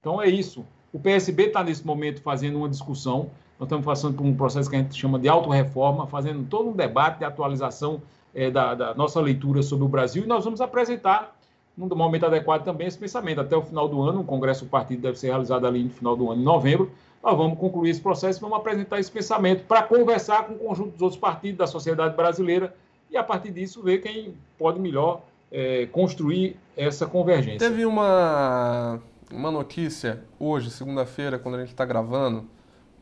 Então 0.00 0.20
é 0.20 0.28
isso. 0.28 0.64
O 0.92 0.98
PSB 0.98 1.46
está 1.46 1.62
nesse 1.62 1.86
momento 1.86 2.22
fazendo 2.22 2.58
uma 2.58 2.68
discussão. 2.68 3.30
Nós 3.58 3.66
estamos 3.66 3.84
passando 3.84 4.16
por 4.16 4.24
um 4.24 4.34
processo 4.34 4.70
que 4.70 4.76
a 4.76 4.78
gente 4.78 4.98
chama 4.98 5.18
de 5.18 5.28
autorreforma, 5.28 6.06
fazendo 6.06 6.44
todo 6.48 6.70
um 6.70 6.72
debate 6.72 7.18
de 7.18 7.24
atualização 7.24 8.00
é, 8.34 8.50
da, 8.50 8.74
da, 8.74 8.94
nossa 8.94 9.20
leitura 9.20 9.62
sobre 9.62 9.84
o 9.84 9.88
Brasil 9.88 10.24
e 10.24 10.26
nós 10.26 10.44
vamos 10.44 10.60
apresentar, 10.60 11.33
num 11.76 11.88
momento 11.88 12.26
adequado 12.26 12.64
também, 12.64 12.86
esse 12.86 12.98
pensamento. 12.98 13.40
Até 13.40 13.56
o 13.56 13.62
final 13.62 13.88
do 13.88 14.02
ano, 14.02 14.20
o 14.20 14.24
Congresso 14.24 14.64
do 14.64 14.70
Partido 14.70 15.02
deve 15.02 15.18
ser 15.18 15.28
realizado 15.28 15.66
ali 15.66 15.84
no 15.84 15.90
final 15.90 16.16
do 16.16 16.30
ano, 16.30 16.40
em 16.40 16.44
novembro. 16.44 16.90
Nós 17.22 17.36
vamos 17.36 17.58
concluir 17.58 17.90
esse 17.90 18.00
processo 18.00 18.38
e 18.38 18.40
vamos 18.40 18.58
apresentar 18.58 19.00
esse 19.00 19.10
pensamento 19.10 19.64
para 19.64 19.82
conversar 19.82 20.44
com 20.46 20.54
o 20.54 20.58
conjunto 20.58 20.92
dos 20.92 21.02
outros 21.02 21.20
partidos 21.20 21.58
da 21.58 21.66
sociedade 21.66 22.14
brasileira 22.14 22.74
e, 23.10 23.16
a 23.16 23.24
partir 23.24 23.50
disso, 23.50 23.82
ver 23.82 23.98
quem 23.98 24.34
pode 24.58 24.78
melhor 24.78 25.22
é, 25.50 25.86
construir 25.86 26.56
essa 26.76 27.06
convergência. 27.06 27.58
Teve 27.58 27.86
uma, 27.86 29.00
uma 29.30 29.50
notícia 29.50 30.22
hoje, 30.38 30.70
segunda-feira, 30.70 31.38
quando 31.38 31.54
a 31.56 31.60
gente 31.60 31.70
está 31.70 31.84
gravando, 31.84 32.44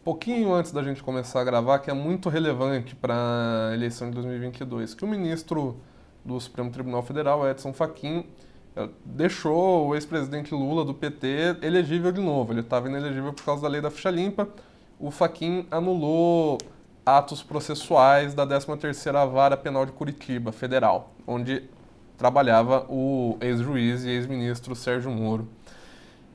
pouquinho 0.05 0.53
antes 0.53 0.73
da 0.73 0.83
gente 0.83 1.03
começar 1.03 1.41
a 1.41 1.45
gravar, 1.45 1.79
que 1.79 1.91
é 1.91 1.95
muito 1.95 2.29
relevante 2.29 2.95
para 2.95 3.71
a 3.71 3.75
eleição 3.75 4.09
de 4.09 4.15
2022, 4.15 4.95
que 4.95 5.05
o 5.05 5.09
ministro 5.09 5.77
do 6.25 6.39
Supremo 6.39 6.71
Tribunal 6.71 7.03
Federal, 7.03 7.49
Edson 7.49 7.73
Fachin, 7.73 8.25
deixou 9.05 9.89
o 9.89 9.95
ex-presidente 9.95 10.55
Lula 10.55 10.85
do 10.85 10.95
PT 10.95 11.57
elegível 11.63 12.11
de 12.13 12.21
novo. 12.21 12.53
Ele 12.53 12.61
estava 12.61 12.89
inelegível 12.89 13.33
por 13.33 13.45
causa 13.45 13.63
da 13.63 13.69
lei 13.69 13.81
da 13.81 13.91
ficha 13.91 14.11
limpa. 14.11 14.49
O 14.99 15.11
Fachin 15.11 15.67
anulou 15.71 16.59
atos 17.05 17.43
processuais 17.43 18.35
da 18.35 18.47
13ª 18.47 19.29
Vara 19.31 19.57
Penal 19.57 19.85
de 19.85 19.93
Curitiba, 19.93 20.53
federal, 20.53 21.13
onde 21.27 21.65
trabalhava 22.17 22.87
o 22.89 23.37
ex-juiz 23.41 24.05
e 24.05 24.11
ex-ministro 24.11 24.77
Sérgio 24.77 25.11
Moro. 25.11 25.49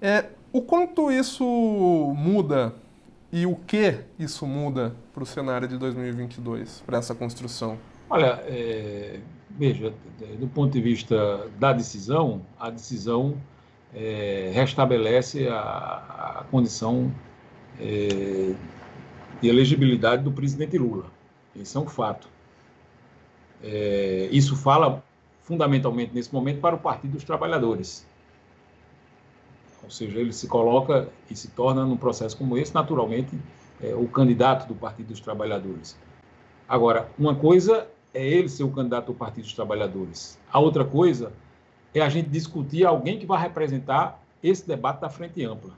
É, 0.01 0.25
o 0.51 0.61
quanto 0.61 1.09
isso 1.09 1.43
muda 2.15 2.73
e 3.31 3.45
o 3.45 3.55
que 3.55 3.99
isso 4.19 4.45
muda 4.45 4.93
para 5.13 5.23
o 5.23 5.25
cenário 5.25 5.67
de 5.67 5.77
2022, 5.77 6.83
para 6.85 6.97
essa 6.97 7.15
construção? 7.15 7.77
Olha, 8.09 8.41
é, 8.47 9.19
veja, 9.49 9.93
do 10.39 10.47
ponto 10.47 10.71
de 10.71 10.81
vista 10.81 11.49
da 11.59 11.73
decisão, 11.73 12.41
a 12.57 12.69
decisão 12.69 13.35
é, 13.93 14.49
restabelece 14.53 15.47
a, 15.49 16.39
a 16.39 16.45
condição 16.49 17.13
é, 17.79 18.53
de 19.41 19.47
elegibilidade 19.49 20.23
do 20.23 20.31
presidente 20.31 20.77
Lula. 20.77 21.05
Isso 21.53 21.77
é 21.77 21.81
um 21.81 21.87
fato. 21.87 22.29
É, 23.61 24.29
isso 24.31 24.55
fala 24.55 25.03
fundamentalmente 25.41 26.13
nesse 26.13 26.33
momento 26.33 26.61
para 26.61 26.75
o 26.75 26.79
Partido 26.79 27.13
dos 27.13 27.23
Trabalhadores. 27.23 28.07
Ou 29.83 29.89
seja, 29.89 30.19
ele 30.19 30.33
se 30.33 30.47
coloca 30.47 31.09
e 31.29 31.35
se 31.35 31.49
torna, 31.49 31.85
num 31.85 31.97
processo 31.97 32.37
como 32.37 32.57
esse, 32.57 32.73
naturalmente, 32.73 33.37
é, 33.81 33.93
o 33.95 34.07
candidato 34.07 34.67
do 34.67 34.75
Partido 34.75 35.07
dos 35.07 35.19
Trabalhadores. 35.19 35.97
Agora, 36.67 37.09
uma 37.17 37.33
coisa 37.33 37.87
é 38.17 38.25
ele 38.25 38.49
ser 38.49 38.63
o 38.63 38.71
candidato 38.71 39.07
do 39.07 39.13
Partido 39.13 39.43
dos 39.43 39.53
Trabalhadores. 39.53 40.39
A 40.51 40.59
outra 40.59 40.83
coisa 40.83 41.31
é 41.93 42.01
a 42.01 42.09
gente 42.09 42.29
discutir 42.29 42.83
alguém 42.83 43.19
que 43.19 43.25
vai 43.25 43.39
representar 43.39 44.19
esse 44.41 44.67
debate 44.67 45.01
da 45.01 45.09
frente 45.09 45.43
ampla. 45.45 45.73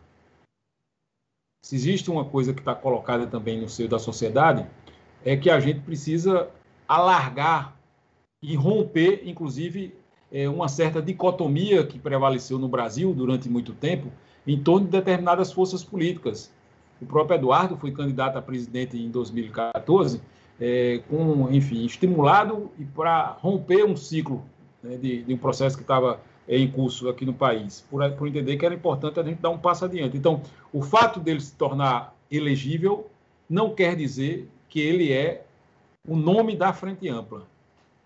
Se 1.61 1.75
existe 1.75 2.09
uma 2.09 2.23
coisa 2.23 2.53
que 2.53 2.61
está 2.61 2.73
colocada 2.73 3.27
também 3.27 3.59
no 3.59 3.67
seio 3.67 3.89
da 3.89 3.99
sociedade, 3.99 4.65
é 5.25 5.35
que 5.35 5.49
a 5.49 5.59
gente 5.59 5.81
precisa 5.81 6.49
alargar 6.87 7.75
e 8.41 8.55
romper, 8.55 9.21
inclusive, 9.25 9.93
é, 10.31 10.47
uma 10.47 10.69
certa 10.69 11.01
dicotomia 11.01 11.85
que 11.85 11.99
prevaleceu 11.99 12.57
no 12.57 12.69
Brasil 12.69 13.13
durante 13.13 13.49
muito 13.49 13.73
tempo 13.73 14.09
em 14.47 14.61
torno 14.61 14.85
de 14.85 14.91
determinadas 14.91 15.51
forças 15.51 15.83
políticas. 15.83 16.51
O 17.01 17.05
próprio 17.05 17.35
Eduardo 17.35 17.75
foi 17.75 17.91
candidato 17.91 18.37
a 18.37 18.41
presidente 18.41 18.97
em 18.97 19.09
2014, 19.09 20.21
é, 20.59 21.01
com, 21.09 21.49
enfim, 21.51 21.85
estimulado 21.85 22.71
e 22.77 22.85
para 22.85 23.37
romper 23.41 23.85
um 23.85 23.95
ciclo 23.95 24.43
né, 24.83 24.97
de, 24.97 25.23
de, 25.23 25.33
um 25.33 25.37
processo 25.37 25.75
que 25.75 25.83
estava 25.83 26.19
em 26.47 26.69
curso 26.69 27.07
aqui 27.07 27.25
no 27.25 27.33
país, 27.33 27.85
por, 27.89 28.09
por 28.13 28.27
entender 28.27 28.57
que 28.57 28.65
era 28.65 28.73
importante 28.73 29.19
a 29.19 29.23
gente 29.23 29.39
dar 29.39 29.49
um 29.49 29.57
passo 29.57 29.85
adiante. 29.85 30.17
Então, 30.17 30.41
o 30.73 30.81
fato 30.81 31.19
dele 31.19 31.39
se 31.39 31.53
tornar 31.53 32.15
elegível 32.29 33.07
não 33.49 33.73
quer 33.73 33.95
dizer 33.95 34.49
que 34.67 34.79
ele 34.79 35.11
é 35.11 35.45
o 36.07 36.15
nome 36.15 36.55
da 36.55 36.73
frente 36.73 37.07
ampla. 37.07 37.43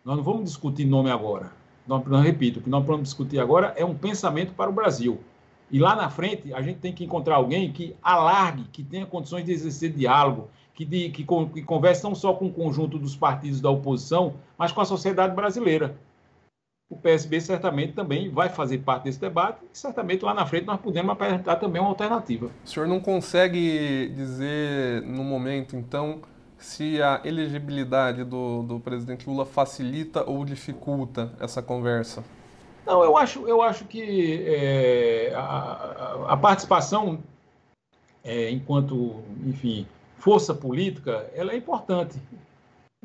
Nós 0.04 0.18
não 0.18 0.24
vamos 0.24 0.44
discutir 0.44 0.86
nome 0.86 1.10
agora. 1.10 1.52
Não 1.88 2.22
repito, 2.22 2.60
o 2.60 2.64
que 2.64 2.70
nós 2.70 2.86
vamos 2.86 3.04
discutir 3.04 3.40
agora 3.40 3.74
é 3.76 3.84
um 3.84 3.96
pensamento 3.96 4.54
para 4.54 4.70
o 4.70 4.74
Brasil. 4.74 5.20
E 5.70 5.80
lá 5.80 5.96
na 5.96 6.10
frente, 6.10 6.54
a 6.54 6.62
gente 6.62 6.80
tem 6.80 6.94
que 6.94 7.04
encontrar 7.04 7.36
alguém 7.36 7.72
que 7.72 7.96
alargue, 8.02 8.66
que 8.72 8.84
tenha 8.84 9.06
condições 9.06 9.44
de 9.44 9.52
exercer 9.52 9.92
diálogo, 9.92 10.50
que, 10.74 10.86
de, 10.86 11.10
que, 11.10 11.24
que 11.24 11.62
converse 11.62 12.04
não 12.04 12.16
só 12.16 12.34
com 12.34 12.46
o 12.48 12.54
conjunto 12.54 12.98
dos 12.98 13.16
partidos 13.16 13.62
da 13.62 13.70
oposição, 13.70 14.36
mas 14.58 14.72
com 14.72 14.82
a 14.82 14.86
sociedade 14.86 15.36
brasileira 15.36 15.96
o 16.94 16.96
PSB 16.96 17.42
certamente 17.42 17.94
também 17.94 18.30
vai 18.30 18.50
fazer 18.50 18.78
parte 18.80 19.06
desse 19.06 19.20
debate 19.20 19.60
e 19.74 19.78
certamente 19.78 20.24
lá 20.24 20.34
na 20.34 20.46
frente 20.46 20.66
nós 20.66 20.80
podemos 20.80 21.12
apresentar 21.12 21.56
também 21.56 21.82
uma 21.82 21.90
alternativa. 21.90 22.52
O 22.64 22.68
senhor 22.68 22.88
não 22.88 23.00
consegue 23.00 24.10
dizer 24.16 25.02
no 25.02 25.24
momento, 25.24 25.76
então, 25.76 26.22
se 26.58 27.02
a 27.02 27.22
elegibilidade 27.26 28.24
do, 28.24 28.62
do 28.64 28.80
presidente 28.80 29.28
Lula 29.28 29.46
facilita 29.46 30.24
ou 30.30 30.46
dificulta 30.46 31.34
essa 31.40 31.62
conversa? 31.64 32.24
Não, 32.86 33.04
eu 33.04 33.18
acho, 33.18 33.48
eu 33.48 33.62
acho 33.62 33.86
que 33.86 34.44
é, 34.46 35.34
a, 35.36 36.26
a, 36.28 36.38
participação, 36.38 37.18
é, 38.24 38.52
enquanto, 38.52 39.24
enfim, 39.46 39.88
força 40.18 40.54
política, 40.54 41.30
ela 41.36 41.52
é 41.52 41.58
importante 41.58 42.20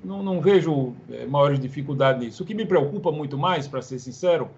não, 0.05 0.23
não 0.23 0.41
vejo 0.41 0.95
é, 1.11 1.27
maiores 1.27 1.59
dificuldades 1.59 2.23
nisso. 2.23 2.43
O 2.43 2.47
que 2.47 2.55
me 2.55 2.65
preocupa 2.65 3.11
muito 3.11 3.37
mais, 3.37 3.67
para 3.67 3.83
ser 3.83 3.99
sincero, 3.99 4.49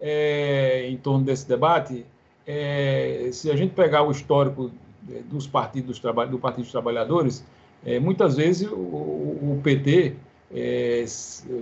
é, 0.00 0.88
em 0.88 0.96
torno 0.96 1.24
desse 1.24 1.46
debate, 1.48 2.04
é, 2.46 3.28
se 3.32 3.50
a 3.50 3.56
gente 3.56 3.74
pegar 3.74 4.02
o 4.02 4.10
histórico 4.10 4.70
é, 5.10 5.20
dos 5.22 5.46
partidos 5.46 5.98
do 5.98 6.38
Partido 6.38 6.62
dos 6.62 6.72
Trabalhadores, 6.72 7.44
é, 7.84 7.98
muitas 7.98 8.36
vezes 8.36 8.68
o, 8.70 8.74
o 8.74 9.60
PT 9.62 10.14
é, 10.54 11.04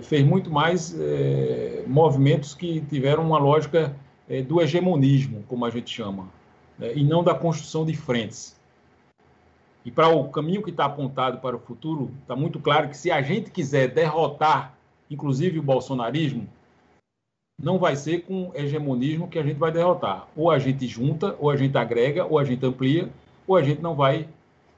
fez 0.03 0.23
muito 0.23 0.51
mais 0.51 0.95
movimentos 1.87 2.53
que 2.53 2.81
tiveram 2.81 3.25
uma 3.25 3.39
lógica 3.39 3.95
do 4.47 4.61
hegemonismo, 4.61 5.43
como 5.47 5.65
a 5.65 5.69
gente 5.69 5.89
chama, 5.89 6.27
né, 6.79 6.93
e 6.95 7.03
não 7.03 7.23
da 7.23 7.35
construção 7.35 7.85
de 7.85 7.93
frentes. 7.93 8.55
E 9.85 9.91
para 9.91 10.07
o 10.07 10.29
caminho 10.29 10.63
que 10.63 10.69
está 10.69 10.85
apontado 10.85 11.39
para 11.39 11.55
o 11.55 11.59
futuro, 11.59 12.11
está 12.21 12.35
muito 12.35 12.59
claro 12.59 12.89
que 12.89 12.97
se 12.97 13.11
a 13.11 13.21
gente 13.21 13.51
quiser 13.51 13.89
derrotar, 13.89 14.73
inclusive 15.09 15.59
o 15.59 15.63
bolsonarismo, 15.63 16.47
não 17.61 17.77
vai 17.77 17.95
ser 17.95 18.23
com 18.23 18.51
hegemonismo 18.53 19.27
que 19.27 19.37
a 19.37 19.43
gente 19.43 19.57
vai 19.57 19.71
derrotar. 19.71 20.27
Ou 20.35 20.49
a 20.49 20.57
gente 20.57 20.87
junta, 20.87 21.35
ou 21.39 21.49
a 21.49 21.57
gente 21.57 21.77
agrega, 21.77 22.25
ou 22.25 22.39
a 22.39 22.43
gente 22.43 22.65
amplia, 22.65 23.09
ou 23.45 23.55
a 23.55 23.61
gente 23.61 23.81
não 23.81 23.93
vai, 23.93 24.27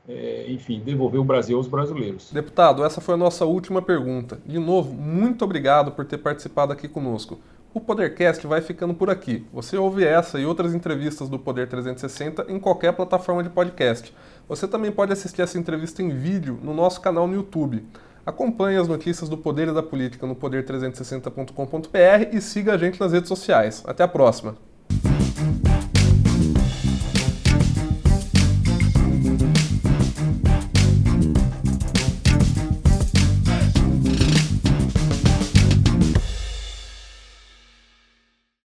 é, 0.07 0.45
enfim, 0.49 0.81
devolver 0.83 1.19
o 1.19 1.23
Brasil 1.23 1.57
aos 1.57 1.67
brasileiros. 1.67 2.31
Deputado, 2.31 2.83
essa 2.83 2.99
foi 2.99 3.13
a 3.13 3.17
nossa 3.17 3.45
última 3.45 3.81
pergunta. 3.81 4.39
De 4.45 4.59
novo, 4.59 4.93
muito 4.93 5.45
obrigado 5.45 5.91
por 5.91 6.05
ter 6.05 6.17
participado 6.17 6.73
aqui 6.73 6.87
conosco. 6.87 7.39
O 7.73 7.81
Podercast 7.81 8.47
vai 8.47 8.61
ficando 8.61 8.93
por 8.93 9.09
aqui. 9.09 9.45
Você 9.51 9.77
ouve 9.77 10.05
essa 10.05 10.39
e 10.39 10.45
outras 10.45 10.73
entrevistas 10.73 11.27
do 11.27 11.37
Poder 11.37 11.67
360 11.67 12.45
em 12.47 12.57
qualquer 12.57 12.93
plataforma 12.93 13.43
de 13.43 13.49
podcast. 13.49 14.13
Você 14.47 14.67
também 14.67 14.91
pode 14.91 15.11
assistir 15.11 15.41
essa 15.41 15.57
entrevista 15.57 16.03
em 16.03 16.09
vídeo 16.09 16.59
no 16.61 16.73
nosso 16.73 17.01
canal 17.01 17.27
no 17.27 17.33
YouTube. 17.33 17.83
Acompanhe 18.25 18.77
as 18.77 18.87
notícias 18.87 19.29
do 19.29 19.37
Poder 19.37 19.67
e 19.67 19.73
da 19.73 19.83
Política 19.83 20.25
no 20.25 20.35
poder360.com.br 20.35 22.35
e 22.35 22.41
siga 22.41 22.73
a 22.73 22.77
gente 22.77 22.99
nas 22.99 23.11
redes 23.11 23.27
sociais. 23.27 23.83
Até 23.85 24.03
a 24.03 24.07
próxima! 24.07 24.55